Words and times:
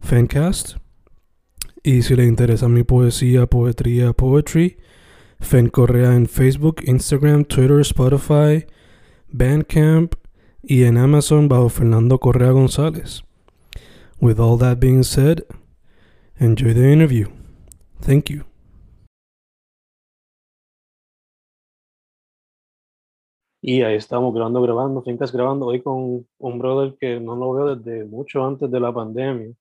Fancast. 0.00 0.76
Y 1.82 2.02
si 2.02 2.16
le 2.16 2.24
interesa 2.24 2.68
mi 2.68 2.82
poesía, 2.82 3.46
poetría, 3.46 4.12
poetry, 4.12 4.78
Fen 5.40 5.68
Correa 5.68 6.14
en 6.14 6.26
Facebook, 6.26 6.82
Instagram, 6.84 7.44
Twitter, 7.44 7.80
Spotify, 7.80 8.66
Bandcamp 9.28 10.14
y 10.62 10.84
en 10.84 10.98
Amazon 10.98 11.48
bajo 11.48 11.68
Fernando 11.68 12.18
Correa 12.18 12.50
González. 12.50 13.22
With 14.20 14.40
all 14.40 14.58
that 14.58 14.78
being 14.80 15.04
said, 15.04 15.44
enjoy 16.38 16.74
the 16.74 16.92
interview. 16.92 17.28
Thank 18.00 18.30
you. 18.30 18.44
Y 23.60 23.82
ahí 23.82 23.96
estamos 23.96 24.32
grabando, 24.34 24.62
grabando, 24.62 25.02
fincas 25.02 25.32
grabando 25.32 25.66
hoy 25.66 25.82
con 25.82 26.26
un 26.38 26.58
brother 26.58 26.96
que 26.98 27.20
no 27.20 27.36
lo 27.36 27.52
veo 27.52 27.76
desde 27.76 28.04
mucho 28.04 28.44
antes 28.44 28.70
de 28.70 28.80
la 28.80 28.92
pandemia. 28.92 29.52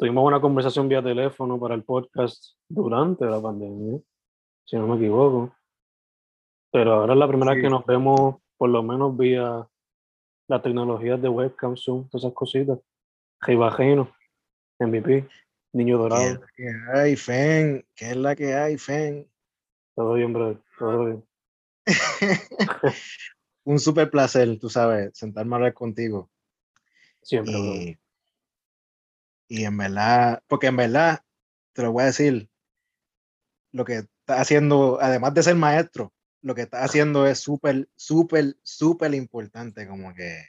Tuvimos 0.00 0.26
una 0.26 0.40
conversación 0.40 0.88
vía 0.88 1.02
teléfono 1.02 1.60
para 1.60 1.74
el 1.74 1.84
podcast 1.84 2.54
durante 2.66 3.26
la 3.26 3.38
pandemia, 3.38 4.00
si 4.64 4.76
no 4.76 4.86
me 4.86 4.96
equivoco. 4.96 5.54
Pero 6.72 6.94
ahora 6.94 7.12
es 7.12 7.18
la 7.18 7.28
primera 7.28 7.52
vez 7.52 7.62
que 7.62 7.68
nos 7.68 7.84
vemos, 7.84 8.36
por 8.56 8.70
lo 8.70 8.82
menos 8.82 9.14
vía 9.14 9.68
las 10.48 10.62
tecnologías 10.62 11.20
de 11.20 11.28
webcam, 11.28 11.76
Zoom, 11.76 12.08
todas 12.08 12.24
esas 12.24 12.32
cositas. 12.32 12.78
Hey 13.46 13.56
Bajeno, 13.56 14.10
MVP, 14.78 15.28
Niño 15.74 15.98
Dorado. 15.98 16.40
¿Qué 16.56 16.66
es 16.66 16.76
la 16.76 16.92
que 16.94 16.98
hay, 16.98 17.16
Fen? 17.16 17.86
¿Qué 17.94 18.04
es 18.06 18.16
la 18.16 18.34
que 18.34 18.54
hay, 18.54 18.78
Fen? 18.78 19.30
Todo 19.94 20.14
bien, 20.14 20.32
brother, 20.32 20.62
todo 20.78 21.04
bien. 21.04 21.24
Un 23.64 23.78
súper 23.78 24.10
placer, 24.10 24.58
tú 24.58 24.70
sabes, 24.70 25.10
sentarme 25.12 25.52
a 25.52 25.56
hablar 25.56 25.74
contigo. 25.74 26.30
Siempre. 27.20 27.52
Y, 27.52 27.98
y 29.50 29.64
en 29.64 29.76
verdad, 29.76 30.42
porque 30.46 30.68
en 30.68 30.76
verdad, 30.76 31.24
te 31.74 31.82
lo 31.82 31.90
voy 31.90 32.04
a 32.04 32.06
decir, 32.06 32.48
lo 33.72 33.84
que 33.84 33.96
está 33.98 34.40
haciendo, 34.40 34.98
además 35.02 35.34
de 35.34 35.42
ser 35.42 35.56
maestro, 35.56 36.14
lo 36.40 36.54
que 36.54 36.62
está 36.62 36.84
haciendo 36.84 37.26
es 37.26 37.40
súper, 37.40 37.88
súper, 37.96 38.56
súper 38.62 39.12
importante, 39.12 39.88
como 39.88 40.14
que 40.14 40.40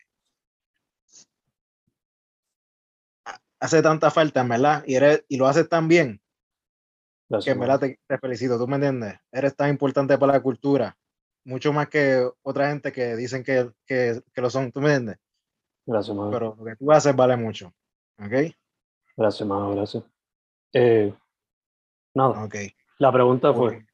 ha- 3.26 3.42
hace 3.60 3.82
tanta 3.82 4.12
falta, 4.12 4.42
en 4.42 4.50
verdad, 4.50 4.84
y, 4.86 4.94
eres, 4.96 5.26
y 5.28 5.38
lo 5.38 5.48
haces 5.48 5.68
tan 5.68 5.88
bien, 5.88 6.22
que 7.44 7.52
en 7.52 7.60
verdad 7.60 7.80
te, 7.80 8.00
te 8.08 8.18
felicito, 8.20 8.60
¿tú 8.60 8.68
me 8.68 8.76
entiendes? 8.76 9.16
Eres 9.32 9.56
tan 9.56 9.70
importante 9.72 10.16
para 10.20 10.34
la 10.34 10.42
cultura, 10.44 10.96
mucho 11.44 11.74
más 11.74 11.90
que 11.90 12.30
otra 12.44 12.70
gente 12.70 12.92
que 12.92 13.16
dicen 13.16 13.44
que, 13.44 13.72
que, 13.88 14.22
que 14.32 14.42
lo 14.42 14.50
son, 14.52 14.72
¿tú 14.72 14.80
me 14.80 14.94
entiendes? 14.94 15.18
Gracias, 15.88 16.16
mano. 16.16 16.30
Pero 16.30 16.56
lo 16.56 16.66
que 16.66 16.76
tú 16.76 16.92
haces 16.92 17.16
vale 17.16 17.36
mucho, 17.36 17.74
¿ok? 18.20 18.54
Gracias, 19.22 19.48
mano, 19.48 19.76
gracias. 19.76 20.04
Eh, 20.74 21.14
nada, 22.16 22.44
Ok. 22.44 22.56
la 22.98 23.12
pregunta 23.12 23.54
fue. 23.54 23.86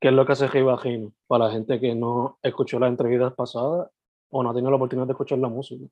¿qué 0.00 0.08
es 0.08 0.14
lo 0.14 0.24
que 0.24 0.32
hace 0.32 0.62
Bajeno? 0.62 1.12
Para 1.26 1.46
la 1.46 1.50
gente 1.50 1.78
que 1.78 1.94
no 1.94 2.38
escuchó 2.42 2.78
las 2.78 2.88
entrevistas 2.88 3.34
pasadas 3.34 3.90
o 4.30 4.42
no 4.42 4.48
ha 4.48 4.54
tenido 4.54 4.70
la 4.70 4.76
oportunidad 4.76 5.06
de 5.06 5.12
escuchar 5.12 5.38
la 5.38 5.48
música. 5.48 5.84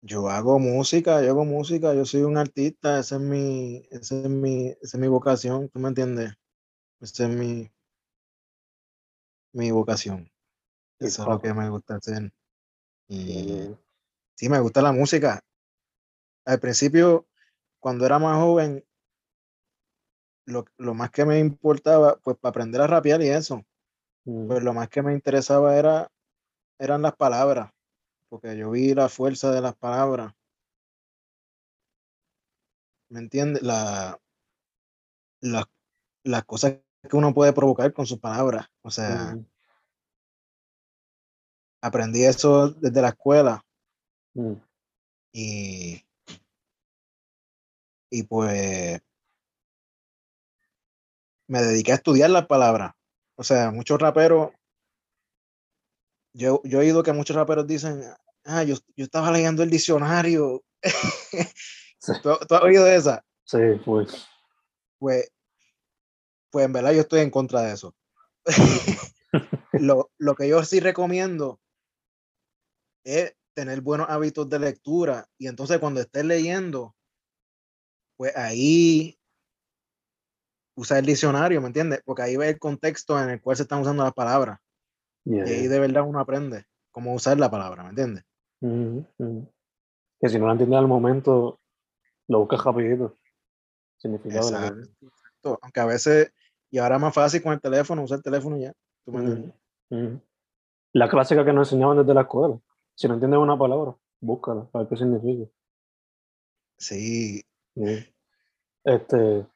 Yo 0.00 0.28
hago 0.28 0.58
música, 0.58 1.22
yo 1.22 1.30
hago 1.30 1.44
música, 1.44 1.94
yo 1.94 2.04
soy 2.04 2.22
un 2.22 2.36
artista, 2.36 2.98
esa 2.98 3.14
es 3.14 3.22
mi, 3.22 3.86
esa 3.92 4.16
es 4.20 4.28
mi, 4.28 4.70
esa 4.70 4.96
es 4.96 4.98
mi 4.98 5.06
vocación, 5.06 5.68
¿tú 5.68 5.78
me 5.78 5.88
entiendes? 5.88 6.34
Esa 7.00 7.28
es 7.28 7.30
mi, 7.30 7.70
mi 9.52 9.70
vocación. 9.70 10.28
Eso 10.98 11.22
es 11.22 11.28
lo 11.28 11.38
que 11.38 11.54
me 11.54 11.70
gusta 11.70 11.94
hacer. 11.94 12.32
Y 13.06 13.68
sí, 14.38 14.48
me 14.48 14.60
gusta 14.60 14.80
la 14.82 14.92
música. 14.92 15.40
Al 16.46 16.58
principio, 16.58 17.28
cuando 17.80 18.06
era 18.06 18.18
más 18.18 18.36
joven, 18.38 18.84
lo, 20.46 20.64
lo 20.78 20.94
más 20.94 21.10
que 21.10 21.24
me 21.24 21.38
importaba, 21.38 22.16
pues 22.22 22.36
para 22.38 22.50
aprender 22.50 22.80
a 22.80 22.86
rapear 22.86 23.22
y 23.22 23.28
eso, 23.28 23.64
mm, 24.24 24.48
pues 24.48 24.62
lo 24.62 24.74
más 24.74 24.88
que 24.88 25.02
me 25.02 25.14
interesaba 25.14 25.76
era, 25.78 26.10
eran 26.78 27.02
las 27.02 27.16
palabras, 27.16 27.72
porque 28.28 28.56
yo 28.56 28.70
vi 28.70 28.94
la 28.94 29.08
fuerza 29.08 29.52
de 29.52 29.62
las 29.62 29.76
palabras. 29.76 30.34
¿Me 33.10 33.20
entiendes? 33.20 33.62
La, 33.62 34.18
la- 35.40 35.68
las 36.24 36.44
cosas 36.44 36.74
que 37.08 37.16
uno 37.16 37.34
puede 37.34 37.52
provocar 37.52 37.92
con 37.92 38.06
sus 38.06 38.18
palabras. 38.20 38.66
O 38.82 38.90
sea, 38.90 39.34
mm, 39.34 39.46
aprendí 41.82 42.24
eso 42.24 42.68
desde 42.70 43.02
la 43.02 43.08
escuela 43.08 43.64
mm, 44.38 44.54
y, 45.32 46.04
y 48.10 48.22
pues 48.24 49.00
me 51.48 51.62
dediqué 51.62 51.92
a 51.92 51.96
estudiar 51.96 52.30
las 52.30 52.46
palabras. 52.46 52.92
O 53.36 53.42
sea, 53.42 53.70
muchos 53.70 54.00
raperos, 54.00 54.52
yo, 56.32 56.60
yo 56.64 56.78
he 56.78 56.84
oído 56.84 57.02
que 57.02 57.12
muchos 57.12 57.36
raperos 57.36 57.66
dicen, 57.66 58.02
ah, 58.44 58.62
yo, 58.62 58.76
yo 58.96 59.04
estaba 59.04 59.30
leyendo 59.32 59.62
el 59.62 59.70
diccionario. 59.70 60.62
Sí. 62.00 62.12
¿Tú, 62.22 62.30
tú 62.46 62.54
has 62.54 62.62
oído 62.62 62.86
esa? 62.86 63.24
Sí, 63.42 63.58
fue. 63.84 64.06
Pues, 65.00 65.32
pues 66.48 66.64
en 66.64 66.72
verdad 66.72 66.92
yo 66.92 67.00
estoy 67.00 67.22
en 67.22 67.30
contra 67.30 67.62
de 67.62 67.74
eso. 67.74 67.92
lo, 69.72 70.12
lo 70.16 70.34
que 70.36 70.48
yo 70.48 70.62
sí 70.64 70.78
recomiendo 70.78 71.60
es 73.02 73.34
tener 73.58 73.80
buenos 73.80 74.06
hábitos 74.08 74.48
de 74.48 74.60
lectura 74.60 75.26
y 75.36 75.48
entonces 75.48 75.80
cuando 75.80 76.00
estés 76.00 76.24
leyendo, 76.24 76.94
pues 78.16 78.36
ahí 78.36 79.18
usa 80.76 81.00
el 81.00 81.06
diccionario, 81.06 81.60
¿me 81.60 81.66
entiendes? 81.66 82.00
Porque 82.04 82.22
ahí 82.22 82.36
ves 82.36 82.50
el 82.50 82.60
contexto 82.60 83.20
en 83.20 83.30
el 83.30 83.40
cual 83.40 83.56
se 83.56 83.64
están 83.64 83.80
usando 83.80 84.04
las 84.04 84.12
palabras 84.12 84.60
Yeah, 85.24 85.44
y 85.46 85.50
ahí 85.50 85.66
de 85.66 85.80
verdad 85.80 86.04
uno 86.06 86.20
aprende 86.20 86.66
cómo 86.92 87.12
usar 87.12 87.36
la 87.38 87.50
palabra, 87.50 87.82
¿me 87.82 87.88
entiendes? 87.90 88.24
Mm. 88.60 89.00
Que 90.20 90.28
si 90.28 90.38
no 90.38 90.46
la 90.46 90.52
entiendes 90.52 90.78
al 90.78 90.86
momento, 90.86 91.60
lo 92.28 92.38
buscas 92.38 92.64
rapidito. 92.64 93.18
Significado 93.98 94.46
de 94.46 94.52
la 94.52 94.66
Exacto. 94.68 95.58
Aunque 95.60 95.80
a 95.80 95.86
veces, 95.86 96.32
y 96.70 96.78
ahora 96.78 96.94
es 96.94 97.02
más 97.02 97.12
fácil 97.12 97.42
con 97.42 97.52
el 97.52 97.60
teléfono, 97.60 98.04
usar 98.04 98.18
el 98.18 98.22
teléfono 98.22 98.56
ya. 98.56 98.72
¿tú 99.04 99.12
me 99.12 99.18
Mm, 99.18 99.26
entiendes? 99.26 99.54
mm. 99.90 100.16
La 100.92 101.08
clásica 101.10 101.44
que 101.44 101.52
nos 101.52 101.66
enseñaban 101.68 101.98
desde 101.98 102.14
la 102.14 102.22
escuela. 102.22 102.58
Si 102.98 103.06
no 103.06 103.14
entiendes 103.14 103.38
una 103.38 103.56
palabra, 103.56 103.96
búscala, 104.20 104.64
para 104.72 104.82
ver 104.82 104.88
qué 104.90 104.96
significa. 104.96 105.48
Sí, 106.78 107.42
Sí. 107.76 108.12
Este, 108.82 109.46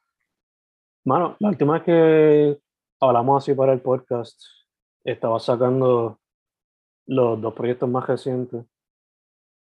mano, 1.04 1.34
la 1.40 1.48
última 1.48 1.72
vez 1.72 1.82
que 1.82 2.60
hablamos 3.00 3.42
así 3.42 3.52
para 3.52 3.72
el 3.72 3.80
podcast, 3.80 4.40
estaba 5.02 5.40
sacando 5.40 6.20
los 7.06 7.40
dos 7.40 7.52
proyectos 7.54 7.88
más 7.88 8.06
recientes, 8.06 8.64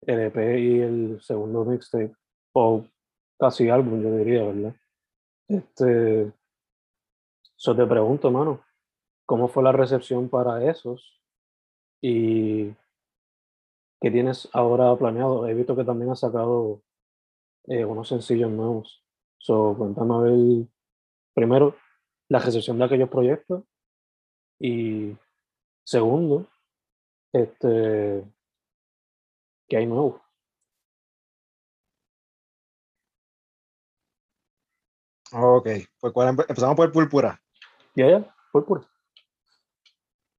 el 0.03 0.21
EP 0.23 0.59
y 0.59 0.81
el 0.81 1.23
segundo 1.23 1.65
mixtape, 1.65 2.17
o 2.55 2.85
casi 3.39 3.71
álbum, 3.71 4.03
yo 4.03 4.17
diría, 4.17 4.43
¿verdad? 4.43 4.75
Este, 5.47 6.33
so 7.55 7.77
te 7.77 7.87
pregunto, 7.87 8.29
mano, 8.33 8.61
¿cómo 9.25 9.47
fue 9.47 9.63
la 9.63 9.71
recepción 9.71 10.29
para 10.29 10.69
esos? 10.69 11.23
Y 12.03 12.75
¿Qué 14.01 14.11
tienes 14.11 14.49
ahora 14.53 14.97
planeado? 14.97 15.47
He 15.49 15.55
visto 15.55 15.75
que 15.77 15.85
también 15.85 16.11
has 16.11 16.21
sacado 16.21 16.83
eh, 17.67 17.85
unos 17.85 18.09
sencillos 18.09 18.51
nuevos. 18.51 19.05
So, 19.39 19.75
cuéntame 19.79 20.15
a 20.15 20.19
ver, 20.19 20.67
primero, 21.35 21.77
la 22.29 22.39
recepción 22.41 22.79
de 22.79 22.85
aquellos 22.85 23.09
proyectos 23.09 23.65
y 24.61 25.17
segundo, 25.85 26.47
este, 27.33 28.25
¿qué 29.69 29.77
hay 29.77 29.87
nuevo? 29.87 30.21
Ok, 35.33 35.69
pues 36.01 36.13
¿cuál 36.13 36.29
empe- 36.35 36.47
empezamos 36.49 36.77
por 36.77 36.91
Púrpura. 36.93 37.41
Ya, 37.95 38.09
ya, 38.11 38.35
púrpura. 38.53 38.83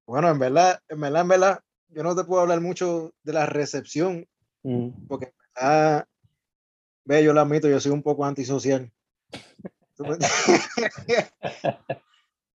Bueno, 0.08 0.30
en 0.30 0.40
verdad, 0.40 0.80
en 0.88 1.00
verdad, 1.00 1.22
en 1.22 1.28
verdad, 1.28 1.60
yo 1.90 2.04
no 2.04 2.16
te 2.16 2.24
puedo 2.24 2.42
hablar 2.42 2.62
mucho 2.62 3.14
de 3.24 3.34
la 3.34 3.46
recepción, 3.46 4.28
Mm, 4.62 5.08
porque 5.08 5.34
ah, 5.56 6.06
ve, 7.06 7.24
yo 7.24 7.32
lo 7.34 7.40
admito, 7.42 7.70
yo 7.70 7.80
soy 7.80 7.94
un 7.94 8.04
poco 8.04 8.26
antisocial. 8.26 8.92
¿Tú 9.96 10.06
me, 10.06 10.18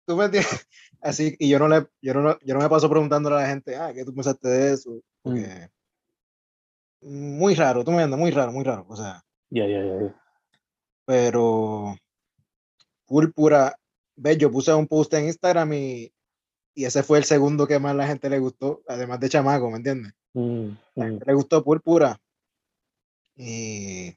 ¿Tú 0.06 0.16
me 0.16 0.26
entiendes? 0.26 0.68
Así, 1.02 1.36
y 1.40 1.50
yo 1.50 1.60
no, 1.60 1.68
le, 1.68 1.88
yo, 2.02 2.14
no, 2.14 2.38
yo 2.40 2.54
no 2.54 2.62
me 2.62 2.70
paso 2.70 2.90
preguntándole 2.90 3.36
a 3.36 3.40
la 3.40 3.48
gente, 3.48 3.76
ah, 3.76 3.92
¿qué 3.94 4.06
tú 4.06 4.14
pensaste 4.14 4.48
de 4.48 4.74
eso? 4.74 4.92
mm, 4.92 5.00
Porque 5.24 5.70
muy 7.02 7.56
raro, 7.56 7.84
tú 7.84 7.92
me 7.92 7.98
entiendes, 7.98 8.20
muy 8.20 8.32
raro, 8.32 8.52
muy 8.52 8.64
raro. 8.64 8.86
O 8.88 8.96
sea, 8.96 9.24
Ya, 9.50 9.66
ya, 9.68 9.84
ya, 9.84 10.02
ya. 10.02 10.22
pero 11.06 11.96
Púrpura, 13.06 13.76
ve, 14.16 14.38
yo 14.38 14.52
puse 14.52 14.74
un 14.74 14.88
post 14.88 15.14
en 15.16 15.26
Instagram 15.26 15.74
y, 15.74 16.14
y 16.80 16.86
ese 16.86 17.04
fue 17.04 17.18
el 17.18 17.26
segundo 17.26 17.68
que 17.68 17.78
más 17.78 17.94
la 17.94 18.08
gente 18.08 18.30
le 18.30 18.40
gustó, 18.40 18.84
además 18.88 19.20
de 19.20 19.28
Chamaco, 19.28 19.70
¿me 19.70 19.76
entiendes? 19.76 20.14
Mm, 20.32 20.70
La 20.96 21.06
mm, 21.06 21.10
gente 21.10 21.26
le 21.26 21.34
gustó 21.34 21.62
Púrpura. 21.62 22.18
Y, 23.36 24.16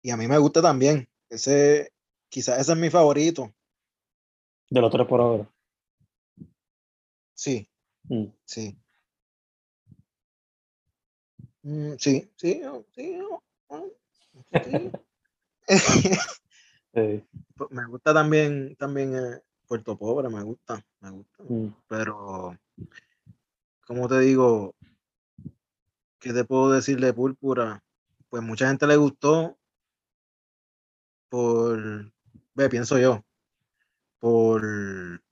y 0.00 0.10
a 0.10 0.16
mí 0.16 0.26
me 0.26 0.38
gusta 0.38 0.62
también. 0.62 1.06
Ese, 1.28 1.92
quizás 2.30 2.60
ese 2.60 2.72
es 2.72 2.78
mi 2.78 2.88
favorito. 2.88 3.52
De 4.70 4.80
los 4.80 4.90
tres 4.90 5.06
por 5.06 5.20
ahora. 5.20 5.50
Sí, 7.34 7.68
Mm, 8.04 8.24
sí. 8.46 8.74
Sí, 11.62 11.96
sí, 11.98 12.30
sí, 12.38 12.62
sí. 12.94 13.18
eh, 16.94 17.22
Pues 17.54 17.70
me 17.70 17.84
gusta 17.84 18.14
también, 18.14 18.76
también 18.76 19.14
eh, 19.14 19.42
Puerto 19.70 19.96
Pobre, 19.96 20.28
me 20.28 20.42
gusta, 20.42 20.84
me 20.98 21.10
gusta. 21.10 21.44
mm, 21.44 21.68
Pero, 21.86 22.58
como 23.86 24.08
te 24.08 24.18
digo, 24.18 24.74
¿qué 26.18 26.32
te 26.32 26.44
puedo 26.44 26.72
decir 26.72 26.98
de 26.98 27.14
Púrpura? 27.14 27.80
Pues 28.28 28.42
mucha 28.42 28.66
gente 28.66 28.88
le 28.88 28.96
gustó 28.96 29.56
por, 31.28 32.12
ve, 32.54 32.68
pienso 32.68 32.98
yo, 32.98 33.24
por, 34.18 35.22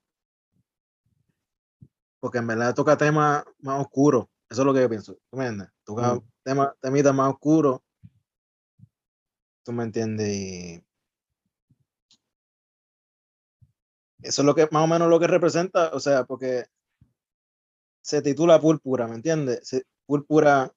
porque 2.21 2.39
en 2.39 2.47
verdad 2.47 2.77
toca 2.77 2.97
temas 2.97 3.43
más 3.59 3.81
oscuros. 3.81 4.27
Eso 4.49 4.63
es 4.63 4.67
lo 4.67 4.73
que 4.73 4.83
yo 4.83 4.89
pienso. 4.89 5.15
¿Tú 5.29 5.37
me 5.37 5.47
entiendes? 5.47 5.75
Toca 5.83 6.15
Mm. 6.15 6.21
temas, 6.45 6.69
temitas 6.81 7.13
más 7.13 7.33
oscuros. 7.33 7.81
¿Tú 9.65 9.73
me 9.73 9.83
entiendes? 9.83 10.29
Y 10.29 10.88
eso 14.23 14.43
es 14.43 14.47
lo 14.47 14.55
que, 14.55 14.69
más 14.71 14.85
o 14.85 14.87
menos 14.87 15.09
lo 15.09 15.21
que 15.21 15.27
representa, 15.27 15.91
o 15.93 16.01
sea, 16.01 16.25
porque 16.25 16.67
se 18.03 18.23
titula 18.23 18.61
Púrpura, 18.61 19.07
¿me 19.07 19.15
entiendes? 19.17 19.85
Púrpura, 20.07 20.73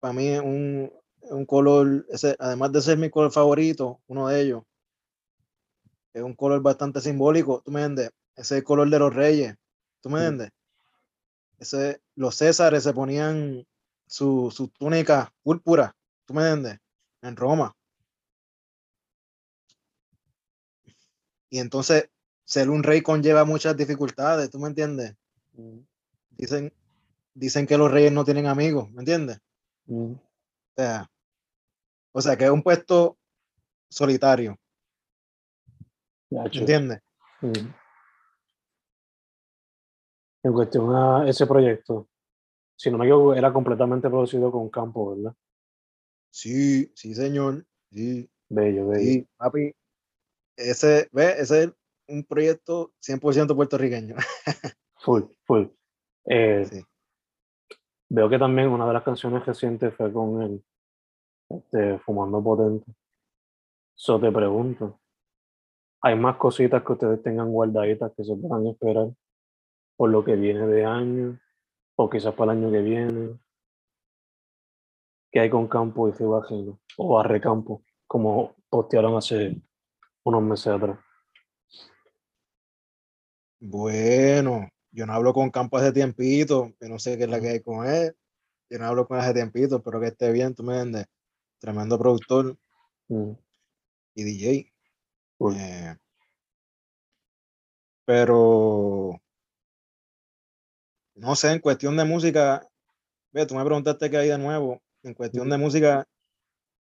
para 0.00 0.12
mí 0.14 0.28
es 0.28 0.40
un, 0.40 0.92
un 1.22 1.46
color, 1.46 2.06
ese, 2.10 2.36
además 2.38 2.72
de 2.72 2.80
ser 2.80 2.98
mi 2.98 3.10
color 3.10 3.30
favorito, 3.30 4.00
uno 4.06 4.28
de 4.28 4.40
ellos, 4.40 4.62
es 6.12 6.22
un 6.22 6.34
color 6.34 6.60
bastante 6.60 7.00
simbólico, 7.00 7.62
¿tú 7.64 7.70
me 7.70 7.82
entiendes? 7.82 8.10
Ese 8.34 8.54
es 8.54 8.58
el 8.60 8.64
color 8.64 8.88
de 8.90 8.98
los 8.98 9.14
reyes, 9.14 9.54
¿tú 10.00 10.10
me 10.10 10.18
Sí. 10.18 10.24
entiendes? 10.24 10.50
Ese, 11.58 12.00
los 12.16 12.36
césares 12.36 12.82
se 12.82 12.92
ponían 12.92 13.66
su, 14.06 14.50
su 14.50 14.68
túnica 14.68 15.32
púrpura, 15.42 15.94
¿tú 16.24 16.34
me 16.34 16.42
entiendes? 16.42 16.80
En 17.22 17.36
Roma. 17.36 17.76
Y 21.50 21.58
entonces, 21.58 22.09
ser 22.50 22.68
un 22.68 22.82
rey 22.82 23.00
conlleva 23.00 23.44
muchas 23.44 23.76
dificultades, 23.76 24.50
¿tú 24.50 24.58
me 24.58 24.66
entiendes? 24.68 25.14
mm, 25.52 25.78
Dicen, 26.30 26.72
dicen 27.32 27.64
que 27.64 27.78
los 27.78 27.90
reyes 27.92 28.10
no 28.10 28.24
tienen 28.24 28.46
amigos, 28.46 28.90
¿me 28.90 29.02
entiendes? 29.02 29.38
mm, 29.86 30.12
O 30.14 30.20
sea, 30.76 31.08
o 32.12 32.20
sea, 32.20 32.36
que 32.36 32.44
es 32.46 32.50
un 32.50 32.62
puesto 32.64 33.16
solitario, 33.88 34.58
¿me 36.30 36.40
entiendes? 36.52 37.00
Mm. 37.40 37.52
En 40.42 40.52
cuestión 40.52 40.92
a 40.96 41.28
ese 41.28 41.46
proyecto, 41.46 42.08
si 42.76 42.90
no 42.90 42.98
me 42.98 43.04
equivoco, 43.04 43.34
era 43.34 43.52
completamente 43.52 44.08
producido 44.08 44.50
con 44.50 44.68
campo, 44.70 45.14
¿verdad? 45.14 45.34
Sí, 46.30 46.90
sí, 46.96 47.14
señor. 47.14 47.64
Sí, 47.92 48.28
Bello, 48.48 48.88
bello. 48.88 49.02
sí, 49.04 49.28
papi. 49.36 49.72
Ese, 50.56 51.08
ve, 51.12 51.34
ese 51.38 51.64
es 51.64 51.72
un 52.10 52.24
proyecto 52.24 52.92
100% 53.00 53.54
puertorriqueño. 53.54 54.16
Full, 55.02 55.22
full. 55.46 55.64
Eh, 56.26 56.66
Sí. 56.66 56.82
Veo 58.10 58.28
que 58.28 58.38
también 58.38 58.68
una 58.68 58.86
de 58.86 58.92
las 58.92 59.04
canciones 59.04 59.46
recientes 59.46 59.94
fue 59.94 60.12
con 60.12 60.42
el 60.42 60.64
este, 61.48 61.98
Fumando 62.00 62.42
Potente. 62.42 62.92
So 63.94 64.20
te 64.20 64.32
pregunto, 64.32 65.00
¿hay 66.02 66.16
más 66.16 66.36
cositas 66.36 66.82
que 66.82 66.92
ustedes 66.92 67.22
tengan 67.22 67.52
guardaditas 67.52 68.12
que 68.16 68.24
se 68.24 68.34
puedan 68.34 68.66
esperar 68.66 69.08
por 69.96 70.10
lo 70.10 70.24
que 70.24 70.34
viene 70.34 70.66
de 70.66 70.84
año 70.84 71.38
o 71.96 72.10
quizás 72.10 72.34
para 72.34 72.52
el 72.52 72.58
año 72.58 72.72
que 72.72 72.80
viene? 72.82 73.38
¿Qué 75.30 75.40
hay 75.40 75.50
con 75.50 75.68
Campo 75.68 76.08
y 76.08 76.12
Fiba 76.12 76.40
Ajeno? 76.40 76.80
O 76.96 77.18
Arrecampo, 77.18 77.84
como 78.08 78.56
postearon 78.68 79.16
hace 79.16 79.62
unos 80.24 80.42
meses 80.42 80.66
atrás. 80.68 80.98
Bueno, 83.60 84.68
yo 84.90 85.06
no 85.06 85.12
hablo 85.12 85.34
con 85.34 85.50
Campo 85.50 85.76
hace 85.76 85.92
tiempito, 85.92 86.72
yo 86.80 86.88
no 86.88 86.98
sé 86.98 87.18
qué 87.18 87.24
es 87.24 87.30
la 87.30 87.40
que 87.40 87.48
hay 87.50 87.60
con 87.60 87.86
él. 87.86 88.16
Yo 88.70 88.78
no 88.78 88.86
hablo 88.86 89.06
con 89.06 89.18
él 89.18 89.24
hace 89.24 89.34
tiempito, 89.34 89.76
espero 89.76 90.00
que 90.00 90.08
esté 90.08 90.32
bien, 90.32 90.54
tú 90.54 90.62
me 90.62 90.74
entiendes. 90.74 91.06
Tremendo 91.60 91.98
productor 91.98 92.56
Mm, 93.08 93.32
y 94.14 94.24
DJ. 94.24 94.72
cool. 95.38 95.56
Eh, 95.58 95.96
pero 98.04 99.20
no 101.14 101.34
sé, 101.36 101.52
en 101.52 101.60
cuestión 101.60 101.96
de 101.96 102.04
música, 102.04 102.66
ve, 103.32 103.46
tú 103.46 103.54
me 103.54 103.64
preguntaste 103.64 104.10
qué 104.10 104.18
hay 104.18 104.28
de 104.28 104.38
nuevo. 104.38 104.80
En 105.02 105.14
cuestión 105.14 105.50
de 105.50 105.58
música, 105.58 106.06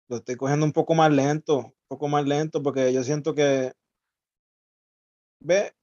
lo 0.10 0.18
estoy 0.18 0.36
cogiendo 0.36 0.66
un 0.66 0.74
poco 0.74 0.96
más 0.96 1.12
lento, 1.12 1.58
un 1.60 1.74
poco 1.88 2.08
más 2.08 2.26
lento, 2.26 2.64
porque 2.64 2.94
yo 2.94 3.04
siento 3.04 3.36
que, 3.36 3.74
ve, 5.40 5.74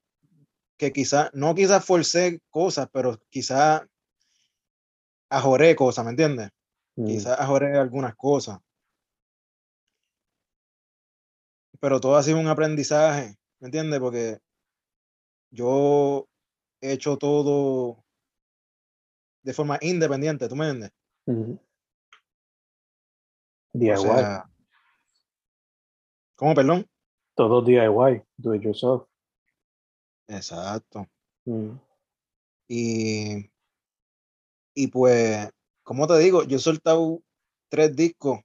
que 0.77 0.93
quizá, 0.93 1.31
no 1.35 1.55
quizás 1.55 1.85
forcé 1.85 2.41
cosas, 2.51 2.89
pero 2.93 3.21
quizá 3.31 3.87
ajoré 5.31 5.75
cosas, 5.77 6.05
¿me 6.05 6.11
entiendes? 6.11 6.51
Mm, 6.97 7.07
Quizás 7.07 7.39
ajoré 7.39 7.79
algunas 7.79 8.15
cosas. 8.17 8.59
Pero 11.81 12.01
todo 12.01 12.17
ha 12.17 12.23
sido 12.23 12.39
un 12.39 12.49
aprendizaje, 12.49 13.37
¿me 13.61 13.67
entiendes? 13.69 14.01
Porque 14.01 14.39
yo 15.51 16.27
he 16.81 16.93
hecho 16.93 17.17
todo 17.17 18.05
de 19.43 19.53
forma 19.53 19.79
independiente, 19.81 20.49
¿tú 20.49 20.57
me 20.57 20.67
entiendes? 20.69 20.91
mm. 21.27 21.53
O 23.73 23.77
DIY, 23.77 23.97
sea, 23.97 24.49
¿cómo, 26.37 26.55
perdón? 26.55 26.87
todo 27.35 27.61
DIY, 27.61 28.23
do 28.37 28.55
it 28.55 28.63
yourself. 28.63 29.09
Exacto. 30.29 31.07
Mm, 31.47 31.77
Y, 32.69 33.51
y 34.75 34.87
pues, 34.89 35.51
como 35.83 36.07
te 36.07 36.19
digo, 36.19 36.45
yo 36.45 36.57
he 36.57 36.61
soltado 36.61 37.23
tres 37.69 37.95
discos, 37.95 38.41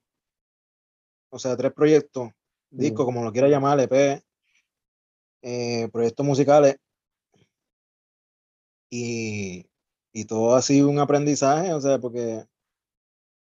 o 1.31 1.39
sea, 1.39 1.55
tres 1.55 1.71
proyectos, 1.74 2.31
discos, 2.69 3.05
Mm. 3.05 3.07
como 3.07 3.24
lo 3.24 3.31
quiera 3.31 3.48
llamar, 3.48 3.79
EP, 3.79 4.21
eh, 5.41 5.88
proyectos 5.91 6.25
musicales, 6.25 6.77
y, 8.91 9.65
y 10.12 10.25
todo 10.25 10.55
ha 10.55 10.62
sido 10.62 10.89
un 10.89 11.00
aprendizaje, 11.00 11.74
o 11.74 11.79
sea, 11.79 12.00
porque 12.00 12.45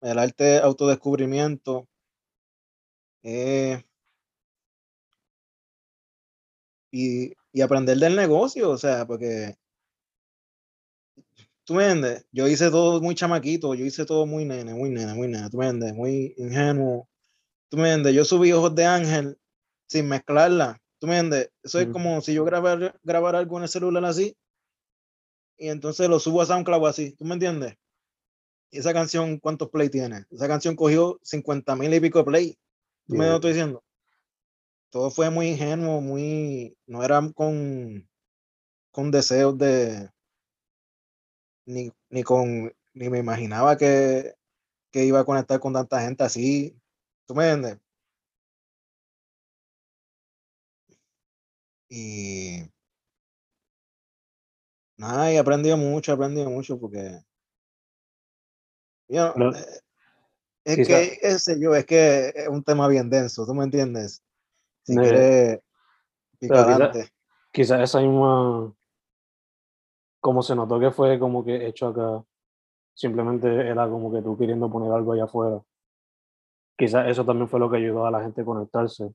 el 0.02 0.18
arte 0.18 0.45
de 0.45 0.59
autodescubrimiento 0.59 1.88
eh, 3.23 3.83
y, 6.92 7.33
y 7.52 7.61
aprender 7.62 7.99
del 7.99 8.17
negocio, 8.17 8.71
o 8.71 8.78
sea, 8.78 9.07
porque 9.07 9.57
tú 11.64 11.75
me 11.75 11.85
entiendes, 11.85 12.26
yo 12.33 12.49
hice 12.49 12.71
todo 12.71 13.00
muy 13.00 13.14
chamaquito, 13.14 13.75
yo 13.75 13.85
hice 13.85 14.05
todo 14.05 14.26
muy 14.26 14.45
nene, 14.45 14.75
muy 14.75 14.90
nene, 14.90 15.14
muy 15.14 15.28
nene, 15.28 15.49
tú 15.50 15.59
me 15.59 15.67
entiendes, 15.67 15.95
muy 15.95 16.35
ingenuo. 16.38 17.09
Tú 17.71 17.76
me 17.76 17.88
entiendes, 17.88 18.14
yo 18.14 18.25
subí 18.25 18.52
Ojos 18.52 18.75
de 18.75 18.87
Ángel 18.87 19.38
sin 19.87 20.09
mezclarla, 20.09 20.81
tú 20.99 21.07
me 21.07 21.19
entiendes, 21.19 21.50
eso 21.62 21.81
es 21.81 21.88
Mm. 21.88 21.93
como 21.93 22.21
si 22.21 22.35
yo 22.35 22.45
grabar, 22.45 22.99
grabar 23.02 23.37
algo 23.37 23.57
en 23.59 23.64
el 23.64 23.69
celular 23.69 24.05
así 24.05 24.37
y 25.59 25.69
entonces 25.69 26.09
lo 26.09 26.19
subo 26.21 26.40
a 26.40 26.47
SoundCloud 26.47 26.87
así, 26.87 27.12
¿tú 27.12 27.25
me 27.25 27.35
entiendes? 27.35 27.75
Y 28.71 28.78
esa 28.78 28.93
canción, 28.93 29.38
¿cuántos 29.38 29.71
play 29.71 29.88
tiene? 29.88 30.25
Esa 30.31 30.47
canción 30.47 30.76
cogió 30.76 31.19
50 31.23 31.75
mil 31.75 31.93
y 31.93 32.00
pico 32.00 32.19
de 32.19 32.25
play. 32.25 32.59
¿Tú 33.09 33.17
me 33.17 33.25
Yeah. 33.25 33.31
lo 33.31 33.35
estoy 33.37 33.52
diciendo? 33.52 33.83
Todo 34.90 35.11
fue 35.11 35.30
muy 35.30 35.49
ingenuo, 35.49 36.00
muy, 36.00 36.76
no 36.87 37.04
era 37.04 37.21
con, 37.35 38.09
con 38.90 39.11
deseos 39.11 39.59
de, 39.59 40.11
ni, 41.66 41.92
ni 42.11 42.23
con, 42.23 42.73
ni 42.95 43.09
me 43.11 43.18
imaginaba 43.18 43.76
que, 43.76 44.35
que 44.90 45.04
iba 45.04 45.21
a 45.21 45.25
conectar 45.25 45.61
con 45.61 45.75
tanta 45.75 46.00
gente 46.00 46.25
así. 46.25 46.75
¿Tú 47.26 47.35
me 47.35 47.50
entiendes? 47.50 47.78
Y 51.90 52.71
nada, 54.97 55.33
y 55.33 55.37
he 55.37 55.38
aprendido 55.38 55.76
mucho, 55.76 56.12
he 56.12 56.14
aprendido 56.14 56.50
mucho 56.50 56.78
porque 56.78 57.23
yo, 59.09 59.35
eh, 59.37 59.80
es 60.64 60.87
que, 60.87 61.18
ese 61.23 61.59
yo, 61.59 61.75
es 61.75 61.87
que 61.87 62.33
es 62.35 62.49
un 62.49 62.62
tema 62.62 62.88
bien 62.88 63.09
denso, 63.09 63.47
¿tú 63.47 63.54
me 63.54 63.64
entiendes? 63.64 64.23
Si 64.88 64.97
picar 66.38 66.66
quizá-. 66.66 67.11
Quizás 67.52 67.80
esa 67.80 68.00
misma, 68.00 68.73
como 70.21 70.42
se 70.42 70.54
notó 70.54 70.78
que 70.78 70.90
fue 70.90 71.18
como 71.18 71.45
que 71.45 71.66
hecho 71.66 71.88
acá, 71.88 72.25
simplemente 72.95 73.49
era 73.68 73.88
como 73.88 74.12
que 74.12 74.23
tú 74.23 74.37
queriendo 74.37 74.71
poner 74.71 74.92
algo 74.92 75.12
allá 75.12 75.25
afuera. 75.25 75.61
Quizás 76.76 77.09
eso 77.09 77.25
también 77.25 77.49
fue 77.49 77.59
lo 77.59 77.71
que 77.71 77.78
ayudó 77.78 78.07
a 78.07 78.11
la 78.11 78.23
gente 78.23 78.42
a 78.42 78.45
conectarse 78.45 79.12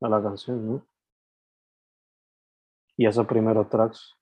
a 0.00 0.08
la 0.08 0.22
canción, 0.22 0.66
¿no? 0.66 0.86
Y 2.96 3.06
esos 3.06 3.26
primeros 3.26 3.68
tracks. 3.68 4.14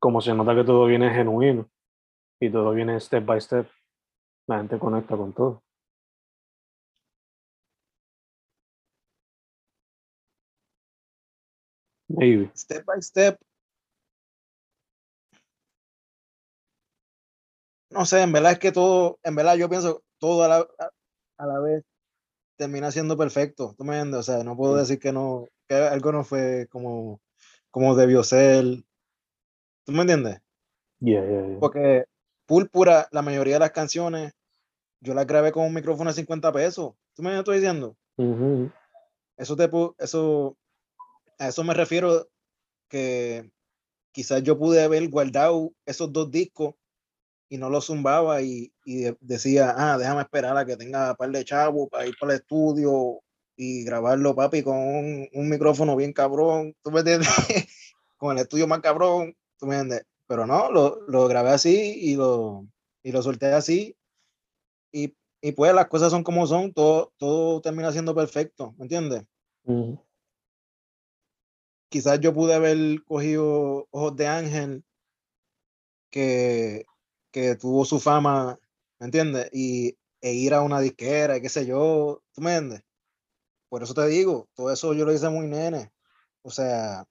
Como 0.00 0.20
se 0.20 0.32
nota 0.32 0.54
que 0.54 0.64
todo 0.64 0.86
viene 0.86 1.10
genuino 1.10 1.68
y 2.40 2.50
todo 2.50 2.70
viene 2.70 3.00
step 3.00 3.24
by 3.24 3.40
step, 3.40 3.68
la 4.46 4.58
gente 4.58 4.78
conecta 4.78 5.16
con 5.16 5.32
todo. 5.32 5.64
Maybe. 12.08 12.50
Step 12.54 12.84
by 12.84 13.00
step. 13.02 13.38
No 17.90 18.04
sé, 18.04 18.22
en 18.22 18.32
verdad 18.32 18.52
es 18.52 18.58
que 18.58 18.72
todo, 18.72 19.18
en 19.22 19.34
verdad 19.34 19.56
yo 19.56 19.68
pienso 19.68 20.02
todo 20.18 20.44
a 20.44 20.48
la, 20.48 20.56
a, 20.58 20.90
a 21.38 21.46
la 21.46 21.60
vez 21.60 21.84
termina 22.56 22.90
siendo 22.90 23.16
perfecto. 23.16 23.74
¿Tú 23.78 23.84
me 23.84 23.94
entiendes? 23.96 24.20
O 24.20 24.22
sea, 24.22 24.44
no 24.44 24.56
puedo 24.56 24.76
decir 24.76 24.98
que 24.98 25.12
no, 25.12 25.46
que 25.68 25.76
algo 25.76 26.12
no 26.12 26.24
fue 26.24 26.66
como, 26.70 27.20
como 27.70 27.94
debió 27.94 28.22
ser. 28.22 28.64
¿Tú 29.84 29.92
me 29.92 30.02
entiendes? 30.02 30.40
Yeah, 31.00 31.24
yeah, 31.24 31.46
yeah. 31.46 31.60
Porque 31.60 32.04
Púrpura, 32.46 33.08
la 33.12 33.22
mayoría 33.22 33.54
de 33.54 33.60
las 33.60 33.70
canciones, 33.70 34.32
yo 35.00 35.14
las 35.14 35.26
grabé 35.26 35.52
con 35.52 35.64
un 35.64 35.74
micrófono 35.74 36.10
de 36.10 36.16
50 36.16 36.52
pesos. 36.52 36.94
¿Tú 37.14 37.22
me 37.22 37.38
estoy 37.38 37.56
diciendo? 37.58 37.96
Ujú. 38.16 38.70
Eso 39.36 39.54
te 39.54 39.70
eso, 39.98 40.56
a 41.38 41.48
eso 41.48 41.64
me 41.64 41.74
refiero 41.74 42.28
que 42.88 43.50
quizás 44.12 44.42
yo 44.42 44.58
pude 44.58 44.82
haber 44.82 45.08
guardado 45.08 45.72
esos 45.86 46.12
dos 46.12 46.30
discos 46.30 46.74
y 47.50 47.56
no 47.58 47.70
los 47.70 47.86
zumbaba 47.86 48.42
y, 48.42 48.72
y 48.84 49.02
de- 49.04 49.16
decía, 49.20 49.74
ah, 49.76 49.96
déjame 49.98 50.22
esperar 50.22 50.56
a 50.56 50.66
que 50.66 50.76
tenga 50.76 51.10
un 51.10 51.16
par 51.16 51.30
de 51.30 51.44
chavos 51.44 51.88
para 51.90 52.06
ir 52.06 52.14
para 52.20 52.34
el 52.34 52.40
estudio 52.40 53.20
y 53.56 53.84
grabarlo, 53.84 54.34
papi, 54.34 54.62
con 54.62 54.76
un, 54.76 55.28
un 55.32 55.48
micrófono 55.48 55.96
bien 55.96 56.12
cabrón, 56.12 56.74
¿tú 56.82 56.90
me 56.90 57.00
entiendes? 57.00 57.28
con 58.16 58.36
el 58.36 58.42
estudio 58.42 58.66
más 58.66 58.80
cabrón, 58.80 59.34
¿tú 59.58 59.66
me 59.66 59.76
entiendes? 59.76 60.06
Pero 60.26 60.46
no, 60.46 60.70
lo, 60.70 61.00
lo 61.08 61.26
grabé 61.28 61.50
así 61.50 61.94
y 62.00 62.16
lo, 62.16 62.66
y 63.02 63.12
lo 63.12 63.22
solté 63.22 63.46
así 63.46 63.96
y, 64.92 65.14
y 65.40 65.52
pues 65.52 65.72
las 65.74 65.86
cosas 65.88 66.10
son 66.10 66.22
como 66.24 66.46
son, 66.46 66.72
todo, 66.72 67.12
todo 67.16 67.60
termina 67.60 67.92
siendo 67.92 68.14
perfecto, 68.14 68.74
¿me 68.76 68.84
entiendes? 68.84 69.24
Ujú. 69.64 69.98
Quizás 71.88 72.20
yo 72.20 72.32
pude 72.34 72.54
haber 72.54 73.02
cogido 73.04 73.86
Ojos 73.90 74.16
de 74.16 74.26
Ángel, 74.26 74.84
que, 76.10 76.84
que 77.30 77.56
tuvo 77.56 77.84
su 77.84 78.00
fama, 78.00 78.58
¿me 78.98 79.06
entiendes? 79.06 79.48
Y, 79.52 79.96
e 80.20 80.32
ir 80.32 80.54
a 80.54 80.62
una 80.62 80.80
disquera, 80.80 81.36
y 81.36 81.42
qué 81.42 81.48
sé 81.48 81.66
yo, 81.66 82.22
¿tú 82.32 82.40
me 82.40 82.56
entiendes? 82.56 82.82
Por 83.68 83.82
eso 83.82 83.94
te 83.94 84.06
digo, 84.06 84.48
todo 84.54 84.72
eso 84.72 84.94
yo 84.94 85.04
lo 85.04 85.12
hice 85.12 85.28
muy 85.28 85.46
nene, 85.46 85.92
o 86.42 86.50
sea, 86.50 87.04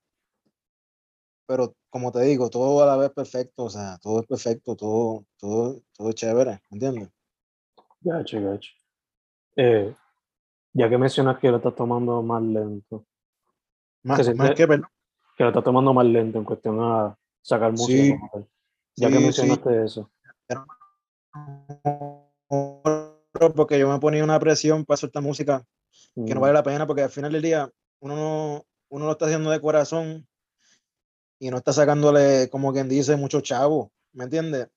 pero 1.45 1.75
como 1.89 2.11
te 2.11 2.21
digo, 2.21 2.49
todo 2.49 2.83
a 2.83 2.85
la 2.85 2.97
vez 2.97 3.11
perfecto, 3.11 3.65
o 3.65 3.69
sea, 3.69 3.97
todo 3.99 4.19
es 4.19 4.27
perfecto, 4.27 4.75
todo, 4.75 5.25
todo, 5.37 5.81
todo 5.93 6.11
chévere, 6.11 6.59
¿me 6.69 6.75
entiendes? 6.75 7.09
Gacho, 8.01 8.41
gacho. 8.41 8.71
Eh, 9.55 9.95
ya 10.73 10.89
que 10.89 10.97
mencionas 10.97 11.39
que 11.39 11.49
lo 11.49 11.57
estás 11.57 11.75
tomando 11.75 12.21
más 12.21 12.43
lento, 12.43 13.06
Más, 14.07 14.35
más 14.35 14.55
que, 14.55 14.67
perdón. 14.67 14.87
que 15.37 15.43
lo 15.43 15.49
estás 15.49 15.63
tomando 15.63 15.93
más 15.93 16.05
lento 16.05 16.37
en 16.37 16.45
cuestión 16.45 16.79
a 16.81 17.17
sacar 17.41 17.71
música. 17.71 18.03
Sí, 18.03 18.11
como 18.17 18.29
tal. 18.31 18.47
Ya 18.95 19.09
que 19.09 19.17
sí. 19.17 19.23
mencionaste 19.23 19.83
eso. 19.83 20.09
Porque 23.55 23.77
yo 23.77 23.89
me 23.89 23.99
ponía 23.99 24.23
una 24.23 24.39
presión 24.39 24.85
para 24.85 24.97
soltar 24.97 25.21
música 25.21 25.65
que 26.15 26.33
no 26.33 26.39
Mm, 26.39 26.41
vale 26.41 26.53
la 26.53 26.63
pena 26.63 26.87
porque 26.87 27.03
al 27.03 27.09
final 27.09 27.31
del 27.33 27.41
día 27.41 27.69
uno 27.99 28.15
no, 28.15 28.65
uno 28.89 29.05
lo 29.05 29.11
está 29.11 29.25
haciendo 29.25 29.51
de 29.51 29.59
corazón 29.61 30.27
y 31.39 31.51
no 31.51 31.57
está 31.57 31.73
sacándole, 31.73 32.49
como 32.49 32.71
quien 32.73 32.89
dice, 32.89 33.15
mucho 33.15 33.41
chavo, 33.41 33.91
¿me 34.13 34.23
entiendes? 34.23 34.69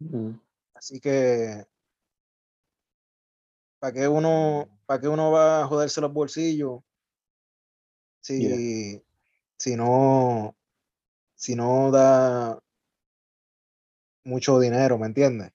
mm, 0.00 0.32
Así 0.74 1.00
que, 1.00 1.64
¿para 3.78 3.92
qué 3.92 4.08
uno, 4.08 4.68
para 4.84 5.00
qué 5.00 5.08
uno 5.08 5.30
va 5.30 5.62
a 5.62 5.66
joderse 5.66 6.00
los 6.00 6.12
bolsillos 6.12 6.80
si, 8.28 9.02
si 9.56 9.76
no, 9.76 10.54
si 11.34 11.54
no 11.56 11.90
da 11.90 12.58
mucho 14.24 14.58
dinero, 14.60 14.98
¿me 14.98 15.06
entiendes? 15.06 15.52